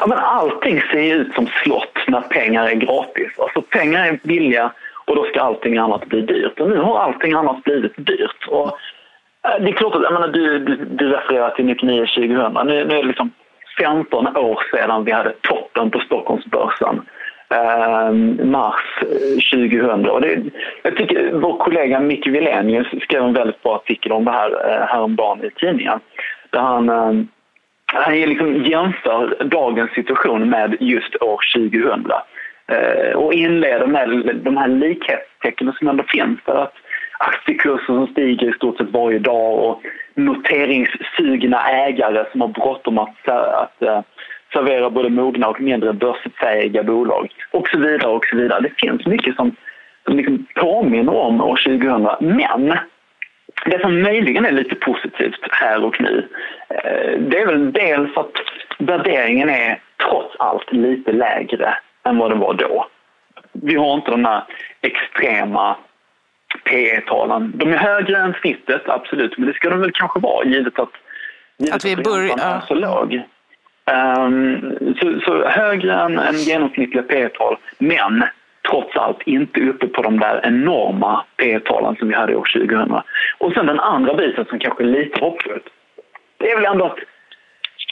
Ja, 0.00 0.06
men 0.06 0.18
allting 0.18 0.82
ser 0.92 1.00
ju 1.00 1.14
ut 1.14 1.34
som 1.34 1.46
slott 1.62 1.98
när 2.08 2.20
pengar 2.20 2.68
är 2.68 2.74
gratis. 2.74 3.32
Alltså 3.38 3.62
pengar 3.62 4.06
är 4.06 4.18
billiga 4.22 4.72
och 5.04 5.16
då 5.16 5.24
ska 5.24 5.40
allting 5.40 5.78
annat 5.78 6.06
bli 6.06 6.20
dyrt. 6.20 6.60
Och 6.60 6.68
nu 6.68 6.78
har 6.78 6.98
allting 6.98 7.32
annat 7.32 7.64
blivit 7.64 7.92
dyrt. 7.96 8.46
Och 8.48 8.66
eh, 9.48 9.60
det 9.60 9.68
är 9.68 9.72
klart 9.72 9.94
att 9.94 10.02
jag 10.02 10.12
menar, 10.12 10.28
du, 10.28 10.58
du, 10.58 10.76
du 10.76 11.08
refererar 11.08 11.50
till 11.50 11.64
1999-2000. 11.64 12.64
Nu, 12.64 12.84
nu 12.84 12.94
är 12.94 13.02
det 13.02 13.08
liksom 13.08 13.30
15 13.78 14.36
år 14.36 14.62
sedan 14.70 15.04
vi 15.04 15.12
hade 15.12 15.32
toppen 15.32 15.90
på 15.90 16.00
Stockholmsbörsen. 16.00 17.02
Ehm, 17.50 18.40
eh, 18.40 18.46
mars 18.46 19.04
2000. 19.50 20.08
Och 20.08 20.20
det, 20.20 20.42
jag 20.82 20.96
tycker 20.96 21.32
vår 21.32 21.58
kollega 21.58 22.00
Micke 22.00 22.26
Wilenius 22.26 22.86
skrev 23.02 23.22
en 23.22 23.32
väldigt 23.32 23.62
bra 23.62 23.76
artikel 23.76 24.12
om 24.12 24.24
det 24.24 24.30
här 24.30 24.50
eh, 24.50 24.86
häromdagen 24.86 25.44
i 25.44 25.50
tidningen. 25.50 26.00
Där 26.50 26.60
han, 26.60 26.88
eh, 26.88 27.24
han 27.86 28.14
liksom 28.14 28.64
jämför 28.64 29.44
dagens 29.44 29.90
situation 29.90 30.50
med 30.50 30.76
just 30.80 31.22
år 31.22 31.40
2000 31.54 32.10
eh, 32.68 33.16
och 33.16 33.34
inleder 33.34 33.86
med 33.86 34.36
de 34.42 34.56
här 34.56 34.68
likhetstecknen 34.68 35.72
som 35.78 35.88
ändå 35.88 36.04
finns. 36.08 36.40
För 36.44 36.62
att 36.62 36.74
aktiekurser 37.18 37.84
som 37.84 38.06
stiger 38.06 38.48
i 38.48 38.52
stort 38.52 38.78
sett 38.78 38.90
varje 38.90 39.18
dag 39.18 39.58
och 39.58 39.82
noteringssugna 40.14 41.70
ägare 41.70 42.24
som 42.32 42.40
har 42.40 42.48
bråttom 42.48 42.98
att, 42.98 43.28
att 43.28 43.82
uh, 43.82 44.00
servera 44.52 44.90
både 44.90 45.10
mogna 45.10 45.48
och 45.48 45.60
mindre 45.60 45.92
börsfähiga 45.92 46.82
bolag 46.82 47.28
och 47.50 47.68
så 47.68 47.78
vidare. 47.78 48.10
och 48.10 48.26
så 48.26 48.36
vidare. 48.36 48.60
Det 48.60 48.72
finns 48.78 49.06
mycket 49.06 49.36
som, 49.36 49.56
som 50.04 50.16
liksom 50.16 50.46
påminner 50.54 51.14
om 51.14 51.40
år 51.40 51.56
2000 51.56 52.08
men 52.20 52.78
det 53.66 53.80
som 53.80 54.02
möjligen 54.02 54.44
är 54.46 54.52
lite 54.52 54.74
positivt 54.74 55.40
här 55.50 55.84
och 55.84 56.00
nu 56.00 56.28
uh, 56.70 57.20
det 57.20 57.38
är 57.40 57.46
väl 57.46 57.72
dels 57.72 58.16
att 58.16 58.32
värderingen 58.78 59.48
är 59.48 59.80
trots 60.08 60.36
allt 60.38 60.72
lite 60.72 61.12
lägre 61.12 61.74
än 62.04 62.18
vad 62.18 62.30
den 62.30 62.38
var 62.38 62.54
då. 62.54 62.86
Vi 63.52 63.74
har 63.74 63.94
inte 63.94 64.10
de 64.10 64.24
här 64.24 64.42
extrema 64.80 65.76
P 66.64 67.00
talen 67.06 67.52
De 67.54 67.72
är 67.72 67.76
högre 67.76 68.16
än 68.16 68.34
snittet, 68.40 68.82
absolut, 68.88 69.38
men 69.38 69.46
det 69.46 69.54
ska 69.54 69.70
de 69.70 69.80
väl 69.80 69.92
kanske 69.92 70.20
vara 70.20 70.44
givet 70.44 70.78
att, 70.78 70.92
givet 71.58 71.74
att 71.74 71.84
vi 71.84 71.96
börjar 71.96 72.38
är 72.38 72.60
så 72.60 72.74
låg. 72.74 73.22
Um, 74.18 74.76
så, 75.00 75.20
så, 75.20 75.48
högre 75.48 75.94
än, 75.94 76.18
än 76.18 76.34
genomsnittliga 76.34 77.02
P 77.02 77.28
tal 77.28 77.56
men 77.78 78.24
trots 78.70 78.96
allt 78.96 79.22
inte 79.22 79.60
uppe 79.60 79.86
på 79.86 80.02
de 80.02 80.18
där 80.18 80.40
enorma 80.44 81.24
P 81.36 81.60
talen 81.60 81.96
som 81.96 82.08
vi 82.08 82.14
hade 82.14 82.36
år 82.36 82.48
2000. 82.54 83.00
Och 83.38 83.52
sen 83.52 83.66
den 83.66 83.80
andra 83.80 84.14
biten 84.14 84.44
som 84.44 84.58
kanske 84.58 84.84
är 84.84 84.88
lite 84.88 85.20
hoppfullt, 85.20 85.66
det 86.38 86.50
är 86.50 86.56
väl 86.56 86.72
ändå 86.72 86.84
att 86.84 86.98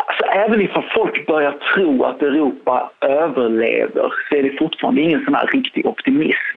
Alltså, 0.07 0.25
även 0.25 0.61
ifall 0.61 0.85
folk 0.95 1.27
börjar 1.27 1.53
tro 1.75 2.05
att 2.05 2.23
Europa 2.23 2.91
överlever 3.01 4.13
så 4.29 4.37
är 4.37 4.43
det 4.43 4.59
fortfarande 4.59 5.01
ingen 5.01 5.25
sån 5.25 5.35
här 5.35 5.47
riktig 5.47 5.87
optimism. 5.87 6.57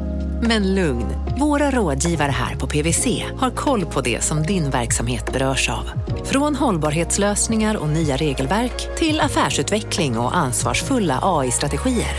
Men 0.49 0.75
lugn, 0.75 1.07
våra 1.39 1.67
rådgivare 1.79 2.31
här 2.31 2.55
på 2.59 2.65
PWC 2.67 3.05
har 3.41 3.51
koll 3.65 3.83
på 3.93 3.99
det 4.01 4.19
som 4.23 4.37
din 4.51 4.69
verksamhet 4.79 5.25
berörs 5.33 5.69
av. 5.69 5.85
Från 6.31 6.55
hållbarhetslösningar 6.55 7.75
och 7.81 7.89
nya 7.97 8.15
regelverk 8.25 8.77
till 8.99 9.17
affärsutveckling 9.27 10.17
och 10.17 10.35
ansvarsfulla 10.45 11.13
AI-strategier. 11.21 12.15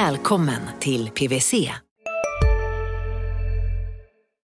Välkommen 0.00 0.62
till 0.80 1.04
PWC. 1.16 1.52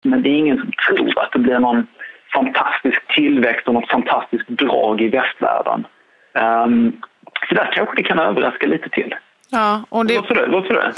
Men 0.05 0.23
det 0.23 0.29
är 0.29 0.39
ingen 0.39 0.59
som 0.59 0.71
tror 0.87 1.19
att 1.23 1.33
det 1.33 1.39
blir 1.39 1.59
någon 1.59 1.87
fantastisk 2.33 3.01
tillväxt 3.17 3.69
och 3.69 3.75
något 3.75 3.91
fantastiskt 3.91 4.49
drag 4.49 5.01
i 5.01 5.09
västvärlden. 5.09 5.87
Um, 6.65 7.01
så 7.49 7.55
där 7.55 7.73
kanske 7.75 7.97
det 7.97 8.03
kan 8.03 8.19
överraska 8.19 8.67
lite 8.67 8.89
till. 8.89 9.15
Ja, 9.55 9.85
och 9.89 10.07
det... 10.07 10.15
Varför 10.15 10.35
det? 10.35 10.47
Varför 10.47 10.75
det? 10.75 10.95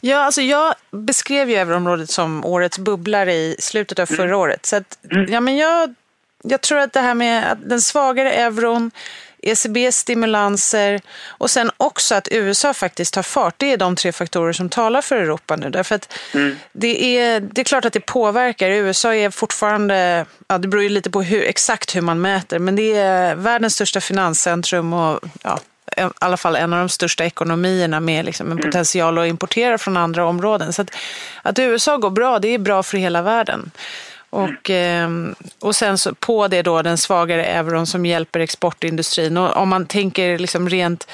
Ja, 0.00 0.18
alltså 0.18 0.42
jag 0.42 0.74
beskrev 0.90 1.50
ju 1.50 1.56
euroområdet 1.56 2.10
som 2.10 2.44
årets 2.44 2.78
bubblare 2.78 3.32
i 3.32 3.56
slutet 3.58 3.98
av 3.98 4.06
förra 4.06 4.24
mm. 4.24 4.38
året. 4.38 4.66
Så 4.66 4.76
att, 4.76 4.98
mm. 5.12 5.32
ja, 5.32 5.40
men 5.40 5.56
jag, 5.56 5.94
jag 6.42 6.60
tror 6.60 6.78
att 6.78 6.92
det 6.92 7.00
här 7.00 7.14
med 7.14 7.58
den 7.64 7.80
svagare 7.80 8.32
euron, 8.32 8.90
ECBs 9.42 9.96
stimulanser 9.96 11.00
och 11.28 11.50
sen 11.50 11.70
också 11.76 12.14
att 12.14 12.28
USA 12.30 12.74
faktiskt 12.74 13.14
tar 13.14 13.22
fart. 13.22 13.54
Det 13.56 13.72
är 13.72 13.76
de 13.76 13.96
tre 13.96 14.12
faktorer 14.12 14.52
som 14.52 14.68
talar 14.68 15.02
för 15.02 15.16
Europa 15.16 15.56
nu. 15.56 15.70
Därför 15.70 15.94
att 15.94 16.18
mm. 16.34 16.56
det, 16.72 17.18
är, 17.18 17.40
det 17.40 17.60
är 17.60 17.64
klart 17.64 17.84
att 17.84 17.92
det 17.92 18.00
påverkar. 18.00 18.70
USA 18.70 19.14
är 19.14 19.30
fortfarande, 19.30 20.26
ja, 20.48 20.58
det 20.58 20.68
beror 20.68 20.82
ju 20.82 20.88
lite 20.88 21.10
på 21.10 21.22
hur, 21.22 21.42
exakt 21.42 21.96
hur 21.96 22.00
man 22.00 22.20
mäter, 22.20 22.58
men 22.58 22.76
det 22.76 22.96
är 22.96 23.34
världens 23.34 23.74
största 23.74 24.00
finanscentrum 24.00 24.92
och 24.92 25.20
ja, 25.42 25.60
i 25.96 26.00
alla 26.18 26.36
fall 26.36 26.56
en 26.56 26.72
av 26.72 26.78
de 26.78 26.88
största 26.88 27.24
ekonomierna 27.24 28.00
med 28.00 28.24
liksom 28.24 28.46
en 28.46 28.52
mm. 28.52 28.64
potential 28.64 29.18
att 29.18 29.26
importera 29.26 29.78
från 29.78 29.96
andra 29.96 30.26
områden. 30.26 30.72
Så 30.72 30.82
att, 30.82 30.90
att 31.42 31.58
USA 31.58 31.96
går 31.96 32.10
bra, 32.10 32.38
det 32.38 32.48
är 32.48 32.58
bra 32.58 32.82
för 32.82 32.98
hela 32.98 33.22
världen. 33.22 33.70
Och, 34.30 34.70
mm. 34.70 35.34
och 35.60 35.76
sen 35.76 35.98
så 35.98 36.14
på 36.14 36.48
det 36.48 36.62
då 36.62 36.82
den 36.82 36.98
svagare 36.98 37.44
euron 37.44 37.86
som 37.86 38.06
hjälper 38.06 38.40
exportindustrin. 38.40 39.36
Och 39.36 39.56
om 39.56 39.68
man 39.68 39.86
tänker 39.86 40.38
liksom 40.38 40.68
rent 40.68 41.06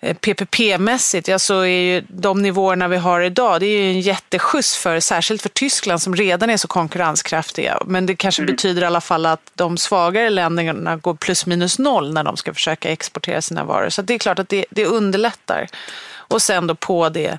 PPP-mässigt, 0.00 1.28
ja, 1.28 1.38
så 1.38 1.60
är 1.60 1.66
ju 1.66 2.04
de 2.08 2.42
nivåerna 2.42 2.88
vi 2.88 2.96
har 2.96 3.20
idag, 3.20 3.60
det 3.60 3.66
är 3.66 3.82
ju 3.82 3.90
en 3.90 4.00
jätteskjuts 4.00 4.76
för, 4.76 5.00
särskilt 5.00 5.42
för 5.42 5.48
Tyskland 5.48 6.02
som 6.02 6.16
redan 6.16 6.50
är 6.50 6.56
så 6.56 6.68
konkurrenskraftiga. 6.68 7.82
Men 7.86 8.06
det 8.06 8.16
kanske 8.16 8.42
mm. 8.42 8.54
betyder 8.54 8.82
i 8.82 8.84
alla 8.84 9.00
fall 9.00 9.26
att 9.26 9.50
de 9.54 9.78
svagare 9.78 10.30
länderna 10.30 10.96
går 10.96 11.14
plus 11.14 11.46
minus 11.46 11.78
noll 11.78 12.12
när 12.12 12.24
de 12.24 12.36
ska 12.36 12.54
försöka 12.54 12.90
exportera 12.90 13.42
sina 13.42 13.64
varor. 13.64 13.88
Så 13.88 14.02
det 14.02 14.14
är 14.14 14.18
klart 14.18 14.38
att 14.38 14.48
det, 14.48 14.64
det 14.70 14.84
underlättar. 14.84 15.68
Och 16.14 16.42
sen 16.42 16.66
då 16.66 16.74
på 16.74 17.08
det 17.08 17.38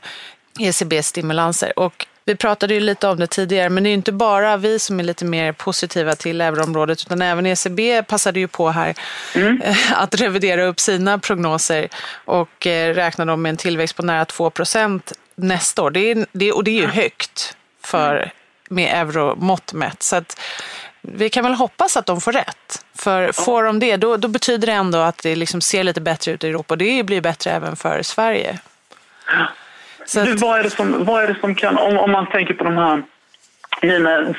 ECB-stimulanser. 0.59 1.79
Och 1.79 2.05
vi 2.29 2.35
pratade 2.35 2.73
ju 2.73 2.79
lite 2.79 3.07
om 3.07 3.19
det 3.19 3.27
tidigare, 3.27 3.69
men 3.69 3.83
det 3.83 3.87
är 3.87 3.91
ju 3.91 3.95
inte 3.95 4.11
bara 4.11 4.57
vi 4.57 4.79
som 4.79 4.99
är 4.99 5.03
lite 5.03 5.25
mer 5.25 5.51
positiva 5.51 6.15
till 6.15 6.41
euroområdet, 6.41 7.01
utan 7.01 7.21
även 7.21 7.45
ECB 7.45 8.03
passade 8.03 8.39
ju 8.39 8.47
på 8.47 8.69
här 8.69 8.95
mm. 9.35 9.61
Eh, 9.61 10.01
att 10.01 10.15
revidera 10.15 10.63
upp 10.63 10.79
sina 10.79 11.19
prognoser 11.19 11.87
och 12.25 12.67
eh, 12.67 12.93
räkna 12.93 13.35
med 13.35 13.49
en 13.49 13.57
tillväxt 13.57 13.95
på 13.95 14.03
nära 14.03 14.25
2 14.25 14.49
procent 14.49 15.13
nästa 15.35 15.83
år. 15.83 15.91
Det 15.91 15.99
är, 15.99 16.25
det, 16.31 16.51
och 16.51 16.63
det 16.63 16.71
är 16.71 16.81
ju 16.81 16.87
högt 16.87 17.55
för, 17.83 18.31
med 18.69 19.01
euromått 19.01 19.73
mätt. 19.73 20.03
Så 20.03 20.15
att, 20.15 20.39
vi 21.01 21.29
kan 21.29 21.43
väl 21.43 21.53
hoppas 21.53 21.97
att 21.97 22.05
de 22.05 22.21
får 22.21 22.31
rätt. 22.31 22.85
För 22.95 23.31
får 23.31 23.63
de 23.63 23.79
det, 23.79 23.97
då, 23.97 24.17
då 24.17 24.27
betyder 24.27 24.67
det 24.67 24.73
ändå 24.73 24.97
att 24.97 25.17
det 25.23 25.35
liksom 25.35 25.61
ser 25.61 25.83
lite 25.83 26.01
bättre 26.01 26.31
ut 26.31 26.43
i 26.43 26.47
Europa. 26.47 26.73
Och 26.73 26.77
det 26.77 27.03
blir 27.03 27.21
bättre 27.21 27.51
även 27.51 27.75
för 27.75 28.03
Sverige. 28.03 28.59
Så 30.09 30.19
du, 30.19 30.35
vad, 30.35 30.59
är 30.59 30.63
det 30.63 30.69
som, 30.69 31.05
vad 31.05 31.23
är 31.23 31.27
det 31.27 31.35
som 31.39 31.55
kan, 31.55 31.77
om, 31.77 31.97
om 31.97 32.11
man 32.11 32.27
tänker 32.27 32.53
på 32.53 32.63
de 32.63 32.77
här 32.77 33.03
nu 33.81 33.99
när 33.99 34.35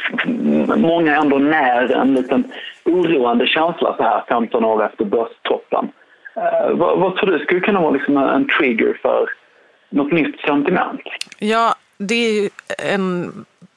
många 0.76 1.16
ändå 1.16 1.38
när 1.38 1.92
en 1.92 2.14
liten 2.14 2.52
oroande 2.84 3.46
känsla 3.46 3.96
så 3.96 4.02
här 4.02 4.24
15 4.28 4.64
år 4.64 4.84
efter 4.84 5.04
börstoppen. 5.04 5.88
Eh, 6.36 6.70
vad, 6.70 6.98
vad 6.98 7.16
tror 7.16 7.30
du 7.30 7.38
skulle 7.38 7.60
kunna 7.60 7.80
vara 7.80 7.90
liksom 7.90 8.16
en 8.16 8.48
trigger 8.58 8.98
för 9.02 9.30
något 9.90 10.12
nytt 10.12 10.40
sentiment? 10.40 11.00
Ja, 11.38 11.74
det 11.98 12.14
är 12.14 12.42
ju 12.42 12.48
en 12.78 13.32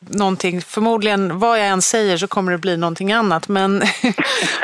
någonting, 0.10 0.62
förmodligen 0.62 1.40
vad 1.40 1.60
jag 1.60 1.68
än 1.68 1.82
säger 1.82 2.18
så 2.18 2.28
kommer 2.28 2.52
det 2.52 2.58
bli 2.58 2.78
någonting 2.78 3.12
annat. 3.12 3.48
Men, 3.48 3.84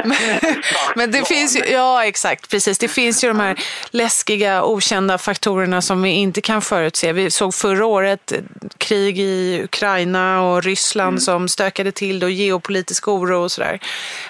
men, 0.95 1.11
det 1.11 1.27
finns 1.27 1.57
ju, 1.57 1.65
ja 1.65 2.05
exakt, 2.05 2.49
precis. 2.49 2.77
Det 2.77 2.87
finns 2.87 3.23
ju 3.23 3.27
de 3.27 3.39
här 3.39 3.59
läskiga, 3.91 4.63
okända 4.63 5.17
faktorerna 5.17 5.81
som 5.81 6.01
vi 6.01 6.09
inte 6.09 6.41
kan 6.41 6.61
förutse. 6.61 7.13
Vi 7.13 7.31
såg 7.31 7.53
förra 7.53 7.85
året 7.85 8.33
krig 8.77 9.19
i 9.19 9.61
Ukraina 9.63 10.41
och 10.41 10.63
Ryssland 10.63 11.09
mm. 11.09 11.19
som 11.19 11.47
stökade 11.47 11.91
till 11.91 12.23
och 12.23 12.31
geopolitisk 12.31 13.07
oro 13.07 13.43
och 13.43 13.51
sådär. 13.51 13.79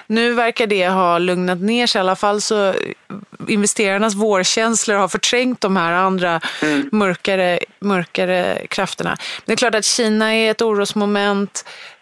Nu 0.06 0.32
verkar 0.32 0.66
det 0.66 0.88
ha 0.88 1.18
lugnat 1.18 1.58
ner 1.58 1.86
sig. 1.86 1.98
I 1.98 2.00
alla 2.00 2.16
fall 2.16 2.40
så 2.40 2.74
investerarnas 3.48 4.14
vårkänslor 4.14 4.96
har 4.96 5.08
förträngt 5.08 5.60
de 5.60 5.76
här 5.76 5.92
andra 5.92 6.40
mm. 6.62 6.88
mörkare, 6.92 7.58
mörkare 7.78 8.66
krafterna. 8.68 9.10
Men 9.10 9.42
det 9.44 9.52
är 9.52 9.56
klart 9.56 9.74
att 9.74 9.84
Kina 9.84 10.34
är 10.34 10.50
ett 10.50 10.62
orosmoment 10.62 10.99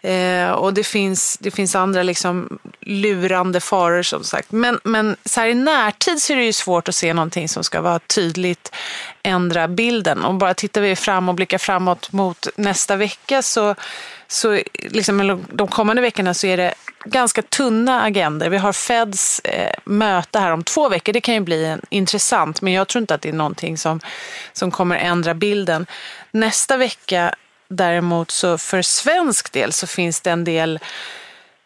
eh, 0.01 0.51
och 0.51 0.73
det 0.73 0.83
finns, 0.83 1.37
det 1.41 1.51
finns 1.51 1.75
andra 1.75 2.03
liksom 2.03 2.59
lurande 2.79 3.59
faror 3.59 4.01
som 4.01 4.23
sagt. 4.23 4.51
Men, 4.51 4.79
men 4.83 5.15
så 5.25 5.39
här 5.39 5.47
i 5.47 5.53
närtid 5.53 6.21
så 6.21 6.33
är 6.33 6.37
det 6.37 6.45
ju 6.45 6.53
svårt 6.53 6.89
att 6.89 6.95
se 6.95 7.13
någonting 7.13 7.49
som 7.49 7.63
ska 7.63 7.81
vara 7.81 7.99
tydligt 7.99 8.75
ändra 9.23 9.67
bilden. 9.67 10.25
Och 10.25 10.33
bara 10.33 10.53
tittar 10.53 10.81
vi 10.81 10.95
fram 10.95 11.29
och 11.29 11.35
blickar 11.35 11.57
framåt 11.57 12.11
mot 12.11 12.47
nästa 12.55 12.95
vecka 12.95 13.41
så 13.41 13.75
så 14.31 14.59
liksom, 14.73 15.45
de 15.53 15.67
kommande 15.67 16.01
veckorna 16.01 16.33
så 16.33 16.47
är 16.47 16.57
det 16.57 16.73
ganska 17.05 17.41
tunna 17.41 18.01
agender. 18.01 18.49
Vi 18.49 18.57
har 18.57 18.73
Feds 18.73 19.39
eh, 19.39 19.73
möte 19.85 20.39
här 20.39 20.51
om 20.51 20.63
två 20.63 20.89
veckor. 20.89 21.13
Det 21.13 21.21
kan 21.21 21.33
ju 21.33 21.39
bli 21.39 21.65
en, 21.65 21.81
intressant, 21.89 22.61
men 22.61 22.73
jag 22.73 22.87
tror 22.87 23.01
inte 23.01 23.15
att 23.15 23.21
det 23.21 23.29
är 23.29 23.33
någonting 23.33 23.77
som, 23.77 23.99
som 24.53 24.71
kommer 24.71 24.95
ändra 24.95 25.33
bilden. 25.33 25.85
Nästa 26.31 26.77
vecka 26.77 27.35
däremot 27.69 28.31
så 28.31 28.57
för 28.57 28.81
svensk 28.81 29.51
del 29.51 29.73
så 29.73 29.87
finns 29.87 30.21
det 30.21 30.31
en 30.31 30.43
del, 30.43 30.79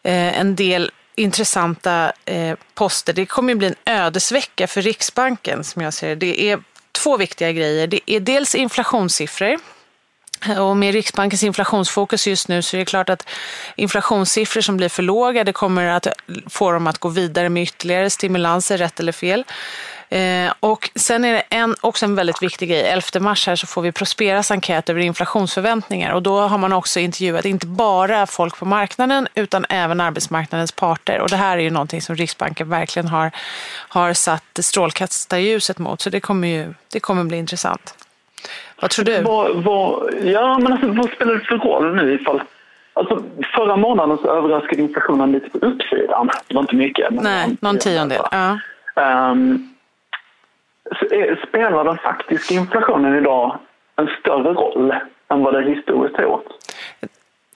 eh, 0.02 0.40
en 0.40 0.56
del 0.56 0.90
intressanta 1.16 2.12
eh, 2.24 2.58
poster. 2.74 3.12
Det 3.12 3.26
kommer 3.26 3.52
ju 3.52 3.58
bli 3.58 3.66
en 3.66 3.94
ödesvecka 3.94 4.66
för 4.66 4.82
Riksbanken 4.82 5.64
som 5.64 5.82
jag 5.82 5.94
ser 5.94 6.08
det. 6.08 6.14
Det 6.14 6.50
är 6.50 6.62
två 6.92 7.16
viktiga 7.16 7.52
grejer. 7.52 7.86
Det 7.86 8.10
är 8.10 8.20
dels 8.20 8.54
inflationssiffror. 8.54 9.58
Och 10.58 10.76
med 10.76 10.92
Riksbankens 10.92 11.42
inflationsfokus 11.42 12.26
just 12.26 12.48
nu 12.48 12.62
så 12.62 12.76
är 12.76 12.78
det 12.78 12.84
klart 12.84 13.10
att 13.10 13.28
inflationssiffror 13.76 14.60
som 14.60 14.76
blir 14.76 14.88
för 14.88 15.02
låga, 15.02 15.44
det 15.44 15.52
kommer 15.52 15.86
att 15.86 16.06
få 16.46 16.72
dem 16.72 16.86
att 16.86 16.98
gå 16.98 17.08
vidare 17.08 17.48
med 17.48 17.62
ytterligare 17.62 18.10
stimulanser, 18.10 18.78
rätt 18.78 19.00
eller 19.00 19.12
fel. 19.12 19.44
Eh, 20.08 20.52
och 20.60 20.90
sen 20.94 21.24
är 21.24 21.32
det 21.32 21.40
en, 21.40 21.76
också 21.80 22.06
en 22.06 22.14
väldigt 22.14 22.42
viktig 22.42 22.68
grej. 22.68 22.82
11 22.82 23.20
mars 23.20 23.46
här 23.46 23.56
så 23.56 23.66
får 23.66 23.82
vi 23.82 23.92
Prosperas 23.92 24.50
enkät 24.50 24.88
över 24.88 25.00
inflationsförväntningar 25.00 26.12
och 26.12 26.22
då 26.22 26.40
har 26.40 26.58
man 26.58 26.72
också 26.72 27.00
intervjuat 27.00 27.44
inte 27.44 27.66
bara 27.66 28.26
folk 28.26 28.58
på 28.58 28.64
marknaden 28.64 29.28
utan 29.34 29.66
även 29.68 30.00
arbetsmarknadens 30.00 30.72
parter. 30.72 31.20
Och 31.20 31.28
det 31.28 31.36
här 31.36 31.58
är 31.58 31.62
ju 31.62 31.70
någonting 31.70 32.02
som 32.02 32.16
Riksbanken 32.16 32.68
verkligen 32.68 33.08
har, 33.08 33.30
har 33.88 34.12
satt 34.12 34.58
strålkastarljuset 34.60 35.78
mot. 35.78 36.00
Så 36.00 36.10
det 36.10 36.20
kommer 36.20 36.48
ju 36.48 36.74
det 36.92 37.00
kommer 37.00 37.24
bli 37.24 37.36
intressant. 37.36 37.94
Vad 38.80 38.90
tror 38.90 39.04
du? 39.04 39.22
Vad, 39.22 39.64
vad, 39.64 40.14
ja, 40.22 40.58
men 40.58 40.72
alltså, 40.72 40.88
vad 40.88 41.10
spelar 41.10 41.34
det 41.34 41.40
för 41.40 41.58
roll 41.58 41.94
nu 41.94 42.14
ifall 42.14 42.42
Alltså, 42.96 43.22
förra 43.56 43.76
månaden 43.76 44.18
så 44.18 44.28
överraskade 44.28 44.82
inflationen 44.82 45.32
lite 45.32 45.50
på 45.50 45.66
uppsidan. 45.66 46.30
Det 46.48 46.54
var 46.54 46.62
inte 46.62 46.76
mycket. 46.76 47.10
Men 47.10 47.24
Nej, 47.24 47.56
någon 47.60 47.78
tiondel. 47.78 48.20
Ja. 48.30 48.58
Um, 49.30 49.74
spelar 51.48 51.84
den 51.84 51.98
faktiska 51.98 52.54
inflationen 52.54 53.18
idag 53.18 53.58
en 53.96 54.08
större 54.20 54.52
roll 54.52 54.94
än 55.28 55.42
vad 55.42 55.54
det 55.54 55.74
historiskt 55.74 56.16
har 56.16 56.22
gjort? 56.22 56.46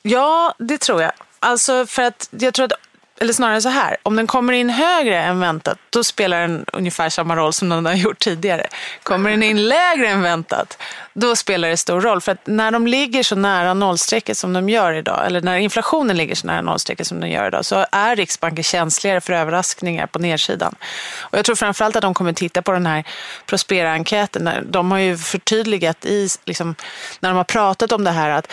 Ja, 0.03 0.55
det 0.59 0.79
tror 0.79 1.03
jag. 1.03 1.13
Alltså 1.41 1.87
för 1.87 2.03
att 2.03 2.29
jag 2.31 2.55
tror 2.55 2.67
att 2.67 2.88
eller 3.21 3.33
snarare 3.33 3.61
så 3.61 3.69
här, 3.69 3.97
om 4.03 4.17
den 4.17 4.27
kommer 4.27 4.53
in 4.53 4.71
högre 4.71 5.23
än 5.23 5.41
väntat, 5.41 5.79
då 5.91 6.05
spelar 6.05 6.41
den 6.41 6.65
ungefär 6.73 7.09
samma 7.09 7.37
roll 7.37 7.53
som 7.53 7.69
den 7.69 7.87
har 7.87 7.95
gjort 7.95 8.19
tidigare. 8.19 8.67
Kommer 9.03 9.31
den 9.31 9.43
in 9.43 9.69
lägre 9.69 10.09
än 10.09 10.23
väntat, 10.23 10.79
då 11.13 11.37
spelar 11.37 11.69
det 11.69 11.77
stor 11.77 12.01
roll. 12.01 12.21
För 12.21 12.33
att 12.33 12.47
när 12.47 12.71
de 12.71 12.87
ligger 12.87 13.23
så 13.23 13.37
nära 13.37 13.75
nollstrecket 13.75 14.39
som 14.39 14.53
de 14.53 14.69
gör 14.69 14.93
idag, 14.93 15.27
eller 15.27 15.41
när 15.41 15.57
inflationen 15.59 16.17
ligger 16.17 16.35
så 16.35 16.47
nära 16.47 16.63
nollstrecket 16.63 17.07
som 17.07 17.21
den 17.21 17.31
gör 17.31 17.47
idag, 17.47 17.65
så 17.65 17.87
är 17.93 18.17
Riksbanken 18.17 18.65
känsligare 18.65 19.21
för 19.21 19.33
överraskningar 19.33 20.07
på 20.07 20.19
nedsidan. 20.19 20.75
Och 21.21 21.39
jag 21.39 21.45
tror 21.45 21.57
framförallt 21.57 21.97
att 21.97 22.03
de 22.03 22.15
kommer 22.15 22.33
titta 22.33 22.63
på 22.63 22.73
den 22.73 22.87
här 22.87 23.05
Prospera-enkäten. 23.47 24.51
De 24.71 24.91
har 24.91 24.99
ju 24.99 25.17
förtydligat 25.17 26.05
i, 26.05 26.29
liksom, 26.45 26.75
när 27.21 27.31
de 27.31 27.37
har 27.37 27.45
pratat 27.45 27.93
om 27.93 28.05
det 28.05 28.11
här, 28.11 28.31
att 28.31 28.53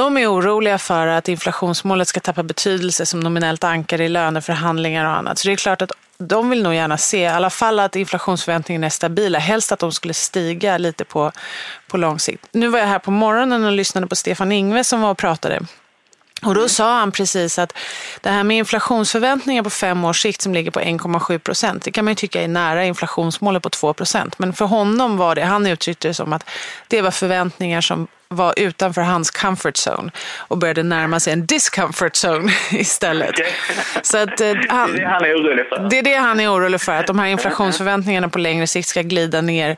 de 0.00 0.16
är 0.16 0.32
oroliga 0.32 0.78
för 0.78 1.06
att 1.06 1.28
inflationsmålet 1.28 2.08
ska 2.08 2.20
tappa 2.20 2.42
betydelse 2.42 3.06
som 3.06 3.20
nominellt 3.20 3.64
ankare 3.64 4.04
i 4.04 4.08
löneförhandlingar 4.08 5.04
och 5.04 5.10
annat. 5.10 5.38
Så 5.38 5.48
det 5.48 5.54
är 5.54 5.56
klart 5.56 5.82
att 5.82 5.92
de 6.18 6.50
vill 6.50 6.62
nog 6.62 6.74
gärna 6.74 6.98
se 6.98 7.18
i 7.18 7.26
alla 7.26 7.50
fall 7.50 7.80
att 7.80 7.96
inflationsförväntningarna 7.96 8.86
är 8.86 8.90
stabila. 8.90 9.38
Helst 9.38 9.72
att 9.72 9.78
de 9.78 9.92
skulle 9.92 10.14
stiga 10.14 10.78
lite 10.78 11.04
på, 11.04 11.32
på 11.88 11.96
lång 11.96 12.18
sikt. 12.18 12.46
Nu 12.52 12.68
var 12.68 12.78
jag 12.78 12.86
här 12.86 12.98
på 12.98 13.10
morgonen 13.10 13.64
och 13.64 13.72
lyssnade 13.72 14.06
på 14.06 14.16
Stefan 14.16 14.52
Ingves 14.52 14.88
som 14.88 15.00
var 15.00 15.10
och 15.10 15.18
pratade. 15.18 15.60
Och 16.42 16.54
då 16.54 16.68
sa 16.68 16.98
han 16.98 17.12
precis 17.12 17.58
att 17.58 17.72
det 18.20 18.30
här 18.30 18.44
med 18.44 18.58
inflationsförväntningar 18.58 19.62
på 19.62 19.70
fem 19.70 20.04
års 20.04 20.22
sikt 20.22 20.42
som 20.42 20.54
ligger 20.54 20.70
på 20.70 20.80
1,7 20.80 21.38
procent, 21.38 21.84
det 21.84 21.90
kan 21.90 22.04
man 22.04 22.12
ju 22.12 22.16
tycka 22.16 22.42
är 22.42 22.48
nära 22.48 22.84
inflationsmålet 22.84 23.62
på 23.62 23.70
2 23.70 23.94
procent. 23.94 24.38
Men 24.38 24.52
för 24.52 24.64
honom 24.64 25.16
var 25.16 25.34
det, 25.34 25.44
han 25.44 25.66
uttryckte 25.66 26.08
det 26.08 26.14
som 26.14 26.32
att 26.32 26.50
det 26.88 27.02
var 27.02 27.10
förväntningar 27.10 27.80
som 27.80 28.08
var 28.34 28.54
utanför 28.56 29.02
hans 29.02 29.30
comfort 29.30 29.74
zone 29.74 30.10
och 30.48 30.58
började 30.58 30.82
närma 30.82 31.20
sig 31.20 31.32
en 31.32 31.46
discomfort 31.46 32.12
zone 32.12 32.52
istället. 32.72 33.30
Okay. 33.30 33.46
Så 34.02 34.18
att, 34.18 34.40
eh, 34.40 34.54
han, 34.68 34.92
det 34.92 34.96
är 34.96 35.00
det 35.00 35.06
han 35.06 35.24
är 35.24 35.34
orolig 35.34 35.66
för? 35.66 35.88
Det 35.90 35.98
är 35.98 36.02
det 36.02 36.14
han 36.14 36.40
är 36.40 36.48
orolig 36.48 36.80
för, 36.80 36.92
att 36.92 37.06
de 37.06 37.18
här 37.18 37.26
inflationsförväntningarna 37.26 38.28
på 38.28 38.38
längre 38.38 38.66
sikt 38.66 38.88
ska 38.88 39.02
glida 39.02 39.40
ner 39.40 39.76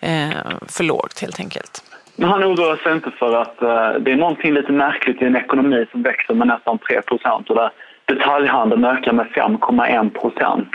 eh, 0.00 0.30
för 0.68 0.84
lågt 0.84 1.20
helt 1.20 1.40
enkelt. 1.40 1.82
Men 2.16 2.28
han 2.28 2.44
oroar 2.44 2.76
sig 2.76 2.92
inte 2.92 3.10
för 3.10 3.36
att 3.42 3.62
uh, 3.62 4.02
det 4.02 4.12
är 4.12 4.16
någonting 4.16 4.52
lite 4.52 4.72
märkligt 4.72 5.22
i 5.22 5.24
en 5.24 5.36
ekonomi 5.36 5.86
som 5.90 6.02
växer 6.02 6.34
med 6.34 6.46
nästan 6.46 6.78
3 6.78 7.02
procent 7.02 7.50
och 7.50 7.56
där 7.56 7.70
detaljhandeln 8.04 8.84
ökar 8.84 9.12
med 9.12 9.26
5,1 9.26 10.10
procent. 10.20 10.68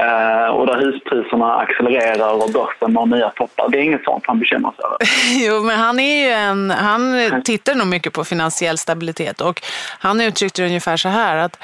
Uh, 0.00 0.46
och 0.46 0.66
där 0.66 0.78
huspriserna 0.78 1.54
accelererar 1.54 2.44
och 2.44 2.50
börsen 2.52 2.96
har 2.96 3.06
nya 3.06 3.30
toppar. 3.30 3.68
Det 3.68 3.78
är 3.78 3.82
inget 3.82 4.04
sånt 4.04 4.24
han 4.26 4.38
bekymrar 4.38 4.72
sig 4.72 4.84
över. 4.84 4.98
jo, 5.46 5.64
men 5.64 5.78
han 5.78 6.00
är 6.00 6.24
ju 6.24 6.30
en, 6.30 6.70
han 6.70 7.42
tittar 7.44 7.74
nog 7.74 7.86
mycket 7.86 8.12
på 8.12 8.24
finansiell 8.24 8.78
stabilitet 8.78 9.40
och 9.40 9.62
han 9.98 10.20
uttryckte 10.20 10.62
det 10.62 10.66
ungefär 10.66 10.96
så 10.96 11.08
här 11.08 11.36
att 11.36 11.58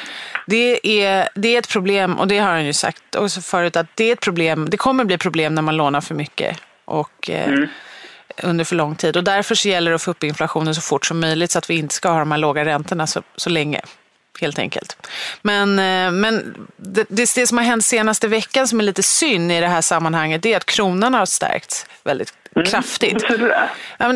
det 0.46 1.02
är, 1.02 1.28
det 1.34 1.54
är 1.54 1.58
ett 1.58 1.72
problem 1.72 2.14
och 2.14 2.28
det 2.28 2.38
har 2.38 2.50
han 2.50 2.66
ju 2.66 2.72
sagt 2.72 3.16
också 3.16 3.40
förut 3.40 3.76
att 3.76 3.86
det 3.94 4.04
är 4.04 4.12
ett 4.12 4.20
problem, 4.20 4.70
det 4.70 4.76
kommer 4.76 5.04
bli 5.04 5.18
problem 5.18 5.54
när 5.54 5.62
man 5.62 5.76
lånar 5.76 6.00
för 6.00 6.14
mycket 6.14 6.60
och 6.84 7.30
uh, 7.30 7.48
mm 7.48 7.68
under 8.42 8.64
för 8.64 8.76
lång 8.76 8.94
tid. 8.94 9.16
Och 9.16 9.24
därför 9.24 9.54
så 9.54 9.68
gäller 9.68 9.90
det 9.90 9.94
att 9.94 10.02
få 10.02 10.10
upp 10.10 10.24
inflationen 10.24 10.74
så 10.74 10.80
fort 10.80 11.06
som 11.06 11.20
möjligt 11.20 11.50
så 11.50 11.58
att 11.58 11.70
vi 11.70 11.78
inte 11.78 11.94
ska 11.94 12.08
ha 12.08 12.18
de 12.18 12.30
här 12.30 12.38
låga 12.38 12.64
räntorna 12.64 13.06
så, 13.06 13.22
så 13.36 13.50
länge. 13.50 13.80
Helt 14.40 14.58
enkelt. 14.58 14.96
Men, 15.42 15.78
eh, 15.78 16.10
men 16.10 16.66
det, 16.76 17.06
det, 17.08 17.34
det 17.34 17.46
som 17.46 17.58
har 17.58 17.64
hänt 17.64 17.84
senaste 17.84 18.28
veckan 18.28 18.68
som 18.68 18.80
är 18.80 18.84
lite 18.84 19.02
synd 19.02 19.52
i 19.52 19.60
det 19.60 19.68
här 19.68 19.82
sammanhanget 19.82 20.42
det 20.42 20.52
är 20.52 20.56
att 20.56 20.66
kronan 20.66 21.14
har 21.14 21.26
stärkts 21.26 21.86
väldigt 22.04 22.32
Mm. 22.56 22.66
kraftigt. 22.66 23.24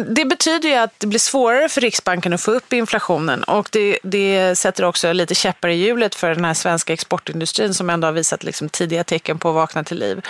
Det 0.06 0.24
betyder 0.24 0.68
ju 0.68 0.74
att 0.74 1.00
det 1.00 1.06
blir 1.06 1.18
svårare 1.18 1.68
för 1.68 1.80
Riksbanken 1.80 2.32
att 2.32 2.40
få 2.40 2.50
upp 2.50 2.72
inflationen 2.72 3.44
och 3.44 3.68
det, 3.72 3.98
det 4.02 4.58
sätter 4.58 4.84
också 4.84 5.12
lite 5.12 5.34
käppar 5.34 5.68
i 5.68 5.74
hjulet 5.74 6.14
för 6.14 6.34
den 6.34 6.44
här 6.44 6.54
svenska 6.54 6.92
exportindustrin 6.92 7.74
som 7.74 7.90
ändå 7.90 8.06
har 8.06 8.12
visat 8.12 8.44
liksom 8.44 8.68
tidiga 8.68 9.04
tecken 9.04 9.38
på 9.38 9.48
att 9.48 9.54
vakna 9.54 9.84
till 9.84 9.98
liv. 9.98 10.20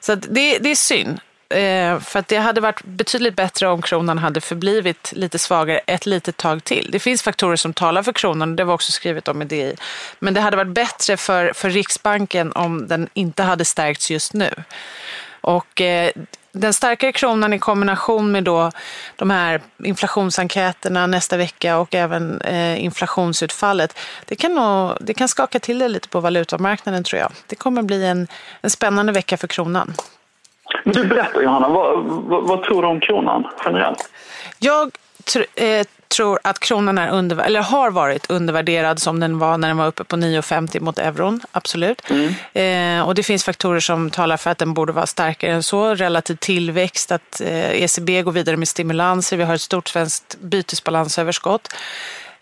Så 0.00 0.14
det, 0.14 0.58
det 0.58 0.70
är 0.70 0.76
synd. 0.76 1.20
Eh, 1.54 2.00
för 2.00 2.18
att 2.18 2.28
det 2.28 2.36
hade 2.36 2.60
varit 2.60 2.84
betydligt 2.84 3.36
bättre 3.36 3.68
om 3.68 3.82
kronan 3.82 4.18
hade 4.18 4.40
förblivit 4.40 5.12
lite 5.12 5.38
svagare 5.38 5.78
ett 5.78 6.06
litet 6.06 6.36
tag 6.36 6.64
till. 6.64 6.88
Det 6.92 6.98
finns 6.98 7.22
faktorer 7.22 7.56
som 7.56 7.72
talar 7.72 8.02
för 8.02 8.12
kronan 8.12 8.50
och 8.50 8.56
det 8.56 8.64
var 8.64 8.74
också 8.74 8.92
skrivet 8.92 9.28
om 9.28 9.42
i 9.42 9.44
DI. 9.44 9.76
Men 10.18 10.34
det 10.34 10.40
hade 10.40 10.56
varit 10.56 10.74
bättre 10.74 11.16
för, 11.16 11.52
för 11.52 11.70
Riksbanken 11.70 12.52
om 12.52 12.86
den 12.86 13.08
inte 13.14 13.42
hade 13.42 13.64
stärkts 13.64 14.10
just 14.10 14.32
nu. 14.32 14.50
Och 15.40 15.80
eh, 15.80 16.10
den 16.52 16.72
starkare 16.72 17.12
kronan 17.12 17.52
i 17.52 17.58
kombination 17.58 18.32
med 18.32 18.44
då 18.44 18.70
de 19.16 19.30
här 19.30 19.60
inflationsenkäterna 19.84 21.06
nästa 21.06 21.36
vecka 21.36 21.78
och 21.78 21.94
även 21.94 22.40
eh, 22.40 22.84
inflationsutfallet, 22.84 23.98
det 24.24 24.36
kan, 24.36 24.54
nog, 24.54 24.96
det 25.00 25.14
kan 25.14 25.28
skaka 25.28 25.58
till 25.58 25.78
det 25.78 25.88
lite 25.88 26.08
på 26.08 26.20
valutamarknaden 26.20 27.04
tror 27.04 27.20
jag. 27.20 27.32
Det 27.46 27.56
kommer 27.56 27.82
bli 27.82 28.04
en, 28.06 28.28
en 28.60 28.70
spännande 28.70 29.12
vecka 29.12 29.36
för 29.36 29.46
kronan. 29.46 29.94
Men 30.84 30.94
du 30.94 31.04
berättar 31.04 31.42
Johanna, 31.42 31.68
vad, 31.68 32.04
vad, 32.04 32.42
vad 32.42 32.62
tror 32.62 32.82
du 32.82 32.88
om 32.88 33.00
kronan 33.00 33.46
generellt? 33.64 34.10
Jag 34.58 34.90
tr 35.24 35.44
eh, 35.54 35.86
tror 36.16 36.38
att 36.44 36.58
kronan 36.58 36.98
är 36.98 37.08
under, 37.10 37.36
eller 37.36 37.62
har 37.62 37.90
varit 37.90 38.30
undervärderad 38.30 38.98
som 38.98 39.20
den 39.20 39.38
var 39.38 39.58
när 39.58 39.68
den 39.68 39.76
var 39.76 39.86
uppe 39.86 40.04
på 40.04 40.16
9,50 40.16 40.80
mot 40.80 40.98
euron, 40.98 41.40
absolut. 41.52 42.02
Mm. 42.10 43.00
Eh, 43.00 43.08
och 43.08 43.14
det 43.14 43.22
finns 43.22 43.44
faktorer 43.44 43.80
som 43.80 44.10
talar 44.10 44.36
för 44.36 44.50
att 44.50 44.58
den 44.58 44.74
borde 44.74 44.92
vara 44.92 45.06
starkare 45.06 45.52
än 45.52 45.62
så. 45.62 45.94
Relativ 45.94 46.36
tillväxt, 46.36 47.12
att 47.12 47.40
eh, 47.40 47.82
ECB 47.82 48.22
går 48.22 48.32
vidare 48.32 48.56
med 48.56 48.68
stimulanser, 48.68 49.36
vi 49.36 49.44
har 49.44 49.54
ett 49.54 49.60
stort 49.60 49.88
svenskt 49.88 50.36
bytesbalansöverskott. 50.40 51.74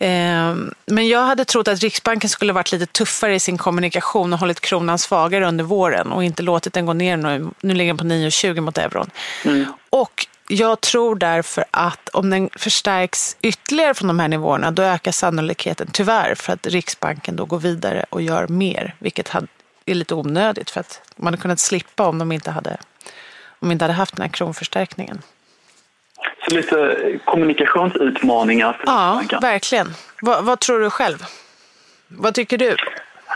Ehm, 0.04 0.74
men 0.86 1.08
jag 1.08 1.24
hade 1.24 1.44
trott 1.44 1.68
att 1.68 1.78
Riksbanken 1.78 2.30
skulle 2.30 2.52
varit 2.52 2.72
lite 2.72 2.86
tuffare 2.86 3.34
i 3.34 3.40
sin 3.40 3.58
kommunikation 3.58 4.32
och 4.32 4.38
hållit 4.38 4.60
kronan 4.60 4.98
svagare 4.98 5.48
under 5.48 5.64
våren 5.64 6.12
och 6.12 6.24
inte 6.24 6.42
låtit 6.42 6.72
den 6.72 6.86
gå 6.86 6.92
ner 6.92 7.16
nu. 7.16 7.50
Nu 7.60 7.74
ligger 7.74 7.90
den 7.94 7.98
på 7.98 8.04
9,20 8.04 8.60
mot 8.60 8.78
euron. 8.78 9.10
Mm. 9.44 9.64
Och 9.90 10.26
jag 10.48 10.80
tror 10.80 11.16
därför 11.16 11.64
att 11.70 12.08
om 12.08 12.30
den 12.30 12.50
förstärks 12.56 13.36
ytterligare 13.42 13.94
från 13.94 14.08
de 14.08 14.18
här 14.18 14.28
nivåerna 14.28 14.70
då 14.70 14.82
ökar 14.82 15.12
sannolikheten 15.12 15.88
tyvärr 15.92 16.34
för 16.34 16.52
att 16.52 16.66
Riksbanken 16.66 17.36
då 17.36 17.44
går 17.44 17.58
vidare 17.58 18.04
och 18.10 18.22
gör 18.22 18.48
mer, 18.48 18.94
vilket 18.98 19.34
är 19.86 19.94
lite 19.94 20.14
onödigt 20.14 20.70
för 20.70 20.80
att 20.80 21.00
man 21.16 21.26
hade 21.26 21.42
kunnat 21.42 21.60
slippa 21.60 22.08
om 22.08 22.18
de 22.18 22.32
inte 22.32 22.50
hade, 22.50 22.76
om 23.58 23.68
de 23.68 23.72
inte 23.72 23.84
hade 23.84 23.94
haft 23.94 24.16
den 24.16 24.22
här 24.22 24.32
kronförstärkningen. 24.32 25.22
Så 26.48 26.54
lite 26.54 27.18
kommunikationsutmaningar. 27.24 28.76
Ja, 28.86 29.22
verkligen. 29.40 29.86
Vad, 30.22 30.44
vad, 30.44 30.60
tror 30.60 30.80
du 30.80 30.90
själv? 30.90 31.16
Vad 32.08 32.34
tycker 32.34 32.58
du? 32.58 32.76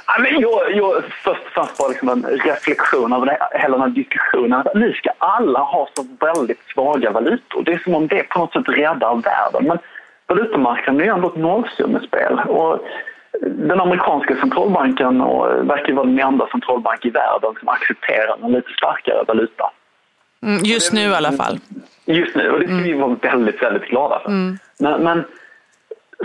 Ja, 0.07 0.19
men 0.19 0.41
jag, 0.41 0.77
jag, 0.77 1.05
först 1.25 1.41
och 1.47 1.53
främst 1.53 1.79
bara 1.79 1.89
liksom 1.89 2.09
en 2.09 2.23
reflektion 2.25 3.13
över 3.13 3.27
det, 3.27 3.39
hela 3.53 3.79
den 3.79 3.81
här 3.81 3.89
diskussionen. 3.89 4.65
Nu 4.75 4.93
ska 4.93 5.11
alla 5.19 5.61
ha 5.61 5.89
så 5.95 6.07
väldigt 6.21 6.61
svaga 6.75 7.11
valutor. 7.11 7.63
Det 7.63 7.73
är 7.73 7.79
som 7.79 7.95
om 7.95 8.07
det 8.07 8.23
på 8.23 8.39
något 8.39 8.53
sätt 8.53 8.69
räddar 8.69 9.15
världen. 9.15 9.65
Men 9.67 9.79
valutamarknaden 10.27 11.01
är 11.01 11.13
ändå 11.13 11.29
ett 11.29 11.37
nollsummespel. 11.37 12.39
Och 12.39 12.81
den 13.41 13.81
amerikanska 13.81 14.37
centralbanken 14.37 15.21
och 15.21 15.69
verkar 15.71 15.93
vara 15.93 16.07
den 16.07 16.19
enda 16.19 16.47
centralbank 16.53 17.05
i 17.05 17.11
världen 17.11 17.55
som 17.61 17.69
accepterar 17.69 18.45
en 18.45 18.53
lite 18.53 18.73
starkare 18.73 19.25
valuta. 19.29 19.71
Mm, 20.43 20.65
just 20.65 20.93
nu 20.93 21.01
i 21.01 21.15
alla 21.15 21.33
fall. 21.33 21.59
Just 22.07 22.37
nu, 22.37 22.51
och 22.51 22.61
det 22.61 22.67
ska 22.67 22.77
vi 22.77 22.93
mm. 22.93 23.01
vara 23.01 23.17
väldigt, 23.23 23.63
väldigt 23.63 23.89
glada 23.89 24.21
för. 24.25 24.29
Mm. 24.29 24.59
Men, 24.79 25.03
men, 25.03 25.25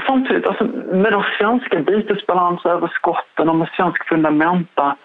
samtidigt, 0.07 0.45
alltså, 0.45 0.63
med 0.91 1.13
de 1.13 1.23
svenska 1.37 1.79
bytesbalansöverskotten 1.79 3.49
och 3.49 3.55
med 3.55 3.69
svensk 3.77 4.07
fundamenta 4.07 4.95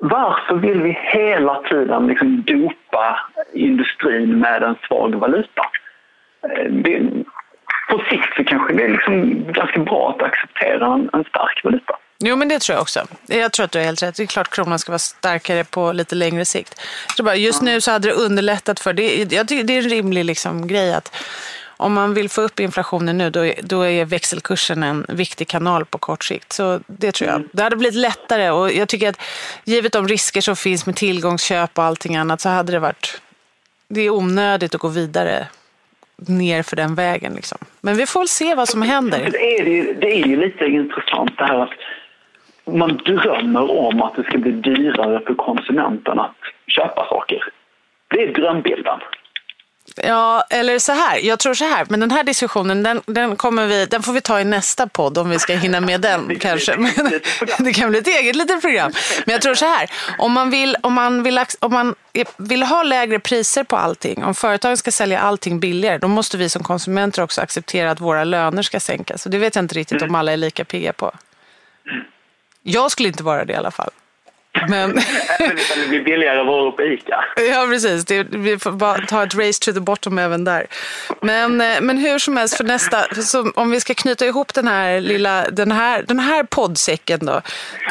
varför 0.00 0.54
vill 0.54 0.82
vi 0.82 0.98
hela 1.00 1.62
tiden 1.62 2.06
liksom 2.06 2.42
dopa 2.42 3.20
industrin 3.52 4.38
med 4.38 4.62
en 4.62 4.76
svag 4.88 5.14
valuta? 5.14 5.62
Eh, 6.48 6.70
det, 6.70 7.10
på 7.90 7.98
sikt 8.10 8.36
så 8.36 8.44
kanske 8.44 8.74
det 8.74 8.84
är 8.84 8.88
liksom 8.88 9.44
ganska 9.52 9.80
bra 9.80 10.10
att 10.10 10.22
acceptera 10.22 10.86
en, 10.86 11.10
en 11.12 11.24
stark 11.24 11.64
valuta. 11.64 11.96
Jo, 12.18 12.36
men 12.36 12.48
det 12.48 12.58
tror 12.58 12.74
jag 12.74 12.82
också. 12.82 13.06
Jag 13.26 13.52
tror 13.52 13.64
att 13.64 13.72
du 13.72 13.78
har 13.78 13.86
helt 13.86 14.02
rätt. 14.02 14.14
Det 14.14 14.22
är 14.22 14.26
klart 14.26 14.50
kronan 14.50 14.78
ska 14.78 14.92
vara 14.92 14.98
starkare 14.98 15.64
på 15.64 15.92
lite 15.92 16.14
längre 16.14 16.44
sikt. 16.44 16.80
Jag 17.16 17.24
bara, 17.24 17.36
just 17.36 17.62
nu 17.62 17.80
så 17.80 17.90
hade 17.90 18.08
det 18.08 18.14
underlättat 18.14 18.80
för... 18.80 18.92
Det, 18.92 19.32
jag 19.32 19.48
tycker 19.48 19.64
det 19.64 19.72
är 19.72 19.82
en 19.82 19.90
rimlig 19.90 20.24
liksom, 20.24 20.66
grej 20.66 20.94
att 20.94 21.16
om 21.76 21.92
man 21.92 22.14
vill 22.14 22.28
få 22.28 22.42
upp 22.42 22.60
inflationen 22.60 23.18
nu, 23.18 23.30
då, 23.30 23.52
då 23.62 23.82
är 23.82 24.04
växelkursen 24.04 24.82
en 24.82 25.06
viktig 25.08 25.48
kanal 25.48 25.84
på 25.84 25.98
kort 25.98 26.24
sikt. 26.24 26.52
Så 26.52 26.80
det 26.86 27.12
tror 27.12 27.30
jag. 27.30 27.42
Det 27.52 27.62
hade 27.62 27.76
blivit 27.76 27.98
lättare 27.98 28.50
och 28.50 28.72
jag 28.72 28.88
tycker 28.88 29.08
att 29.08 29.20
givet 29.64 29.92
de 29.92 30.08
risker 30.08 30.40
som 30.40 30.56
finns 30.56 30.86
med 30.86 30.96
tillgångsköp 30.96 31.78
och 31.78 31.84
allting 31.84 32.16
annat 32.16 32.40
så 32.40 32.48
hade 32.48 32.72
det 32.72 32.78
varit... 32.78 33.20
Det 33.88 34.00
är 34.00 34.10
onödigt 34.10 34.74
att 34.74 34.80
gå 34.80 34.88
vidare 34.88 35.46
ner 36.16 36.62
för 36.62 36.76
den 36.76 36.94
vägen. 36.94 37.34
Liksom. 37.34 37.58
Men 37.80 37.96
vi 37.96 38.06
får 38.06 38.20
väl 38.20 38.28
se 38.28 38.54
vad 38.54 38.68
som 38.68 38.82
händer. 38.82 39.28
Det 39.32 39.58
är, 39.58 39.94
det 39.94 40.20
är 40.20 40.26
ju 40.26 40.36
lite 40.36 40.64
intressant 40.64 41.38
det 41.38 41.44
här 41.44 41.58
att 41.58 41.70
man 42.66 42.96
drömmer 42.96 43.70
om 43.70 44.02
att 44.02 44.16
det 44.16 44.24
ska 44.24 44.38
bli 44.38 44.52
dyrare 44.52 45.20
för 45.26 45.34
konsumenten 45.34 46.18
att 46.18 46.36
köpa 46.66 47.06
saker. 47.08 47.44
Det 48.08 48.22
är 48.22 48.32
drömbilden. 48.32 49.00
Ja, 49.96 50.44
eller 50.50 50.78
så 50.78 50.92
här. 50.92 51.18
Jag 51.18 51.38
tror 51.38 51.54
så 51.54 51.64
här, 51.64 51.86
men 51.88 52.00
den 52.00 52.10
här 52.10 52.24
diskussionen 52.24 52.82
den, 52.82 53.00
den, 53.06 53.36
kommer 53.36 53.66
vi, 53.66 53.86
den 53.86 54.02
får 54.02 54.12
vi 54.12 54.20
ta 54.20 54.40
i 54.40 54.44
nästa 54.44 54.86
podd 54.86 55.18
om 55.18 55.30
vi 55.30 55.38
ska 55.38 55.54
hinna 55.54 55.80
med 55.80 56.00
den 56.00 56.38
kanske. 56.40 56.76
Men, 56.76 56.92
det 57.58 57.72
kan 57.72 57.90
bli 57.90 57.98
ett 57.98 58.06
eget 58.06 58.36
litet 58.36 58.60
program. 58.60 58.92
Men 59.26 59.32
jag 59.32 59.42
tror 59.42 59.54
så 59.54 59.64
här, 59.64 59.90
om 60.18 60.32
man, 60.32 60.50
vill, 60.50 60.76
om, 60.80 60.92
man 60.92 61.22
vill, 61.22 61.40
om 61.60 61.72
man 61.72 61.94
vill 62.36 62.62
ha 62.62 62.82
lägre 62.82 63.18
priser 63.18 63.64
på 63.64 63.76
allting, 63.76 64.24
om 64.24 64.34
företagen 64.34 64.76
ska 64.76 64.90
sälja 64.90 65.20
allting 65.20 65.60
billigare, 65.60 65.98
då 65.98 66.08
måste 66.08 66.36
vi 66.36 66.48
som 66.48 66.62
konsumenter 66.62 67.22
också 67.22 67.40
acceptera 67.40 67.90
att 67.90 68.00
våra 68.00 68.24
löner 68.24 68.62
ska 68.62 68.80
sänkas. 68.80 69.26
Och 69.26 69.32
det 69.32 69.38
vet 69.38 69.54
jag 69.54 69.64
inte 69.64 69.74
riktigt 69.74 70.02
om 70.02 70.14
alla 70.14 70.32
är 70.32 70.36
lika 70.36 70.64
pigga 70.64 70.92
på. 70.92 71.12
Jag 72.66 72.90
skulle 72.90 73.08
inte 73.08 73.22
vara 73.22 73.44
det 73.44 73.52
i 73.52 73.56
alla 73.56 73.70
fall. 73.70 73.90
Men... 74.68 74.90
det 75.38 75.88
blir 75.88 76.04
billigare 76.04 76.40
att 76.40 76.46
vara 76.46 76.70
på 76.70 76.82
ICA. 76.82 77.24
Ja, 77.36 77.66
precis. 77.70 78.04
Det, 78.04 78.26
vi 78.30 78.58
får 78.58 78.72
bara 78.72 78.98
ta 78.98 79.22
ett 79.22 79.34
race 79.34 79.60
to 79.64 79.72
the 79.72 79.80
bottom 79.80 80.18
även 80.18 80.44
där. 80.44 80.66
Men, 81.20 81.60
eh, 81.60 81.80
men 81.82 81.98
hur 81.98 82.18
som 82.18 82.36
helst, 82.36 82.56
för 82.56 82.64
nästa, 82.64 82.96
om 83.54 83.70
vi 83.70 83.80
ska 83.80 83.94
knyta 83.94 84.26
ihop 84.26 84.54
den 84.54 84.68
här 84.68 85.00
lilla, 85.00 85.50
den 85.50 85.72
här, 85.72 86.02
den 86.08 86.18
här 86.18 86.44
poddsäcken 86.44 87.18
då. 87.22 87.40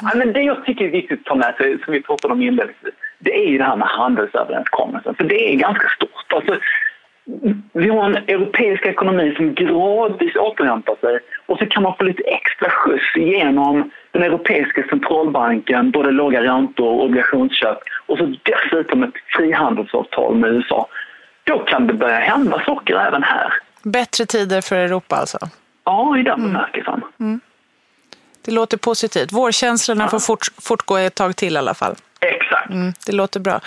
Ja, 0.02 0.12
men 0.16 0.34
det 0.34 0.42
jag 0.42 0.66
tycker 0.66 0.86
är 0.86 0.90
viktigt 0.90 1.20
att 1.20 1.26
ta 1.26 1.36
med 1.36 1.56
sig, 1.56 1.78
som 1.84 1.94
vi 1.94 2.02
pratade 2.02 2.34
om 2.34 2.42
inledningsvis, 2.42 2.94
det 3.20 3.36
är 3.36 3.50
ju 3.50 3.58
det 3.58 3.64
här 3.64 3.76
med 3.76 3.88
handelsöverenskommelsen. 3.88 5.16
För 5.16 5.24
det 5.24 5.54
är 5.54 5.56
ganska 5.56 5.88
stort. 5.88 6.34
Alltså, 6.34 6.60
vi 7.74 7.90
har 7.90 8.06
en 8.06 8.16
europeisk 8.16 8.86
ekonomi 8.86 9.34
som 9.36 9.54
gradvis 9.54 10.36
återhämtar 10.36 10.96
sig 11.02 11.20
och 11.46 11.58
så 11.58 11.66
kan 11.66 11.84
man 11.84 11.96
få 11.98 12.04
lite 12.04 12.24
extra 12.24 12.70
skjuts 12.70 13.16
genom 13.16 13.92
den 14.12 14.24
europeiska 14.24 14.84
centralbanken, 14.90 15.92
både 15.92 16.12
låga 16.12 16.44
räntor 16.44 16.88
och 16.88 17.04
obligationsköp 17.04 17.78
och 18.06 18.18
så 18.18 18.36
dessutom 18.44 19.04
ett 19.04 19.14
frihandelsavtal 19.38 20.36
med 20.36 20.50
USA. 20.52 20.88
Då 21.44 21.60
kan 21.60 21.88
det 21.88 21.94
börja 21.94 22.20
hända 22.20 22.64
saker 22.66 22.96
även 22.96 23.24
här. 23.24 23.54
Bättre 23.84 24.26
tider 24.26 24.62
för 24.62 24.76
Europa 24.76 25.16
alltså? 25.16 25.38
Ja, 25.84 26.18
i 26.18 26.24
den 26.24 26.40
mm. 26.40 26.54
bemärkelsen. 26.54 27.02
Mm. 27.20 27.40
Det 28.46 28.52
låter 28.52 28.78
positivt. 28.78 29.32
Vårkänslorna 29.32 30.04
ja. 30.04 30.10
får 30.10 30.20
fort, 30.20 30.48
fortgå 30.62 30.98
ett 30.98 31.16
tag 31.16 31.36
till 31.36 31.54
i 31.56 31.58
alla 31.58 31.74
fall. 31.74 31.96
Exakt. 32.54 32.70
Mm, 32.70 32.94
det 33.06 33.12
låter 33.12 33.40
bra. 33.40 33.62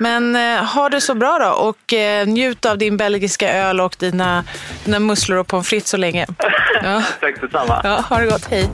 Men 0.00 0.36
eh, 0.36 0.64
ha 0.64 0.88
det 0.88 1.00
så 1.00 1.14
bra 1.14 1.38
då 1.38 1.50
och 1.50 1.92
eh, 1.92 2.26
njut 2.26 2.66
av 2.66 2.78
din 2.78 2.96
belgiska 2.96 3.52
öl 3.52 3.80
och 3.80 3.96
dina, 3.98 4.44
dina 4.84 4.98
musslor 4.98 5.38
och 5.38 5.46
pommes 5.46 5.68
frites 5.68 5.90
så 5.90 5.96
länge. 5.96 6.26
Ja. 6.84 7.02
Tack 7.20 7.40
detsamma. 7.40 7.80
Ja, 7.84 8.00
ha 8.08 8.18
det 8.18 8.26
gott. 8.26 8.44
Hej. 8.50 8.68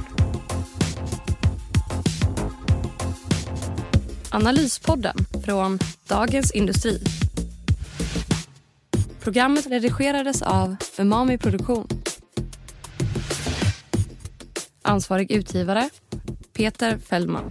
Analyspodden 4.30 5.16
från 5.44 5.78
Dagens 6.08 6.52
Industri. 6.52 7.02
Programmet 9.22 9.66
redigerades 9.66 10.42
av 10.42 10.76
Umami 10.98 11.38
Produktion. 11.38 11.88
Ansvarig 14.82 15.32
utgivare 15.32 15.88
Peter 16.56 16.98
Fellman. 17.08 17.50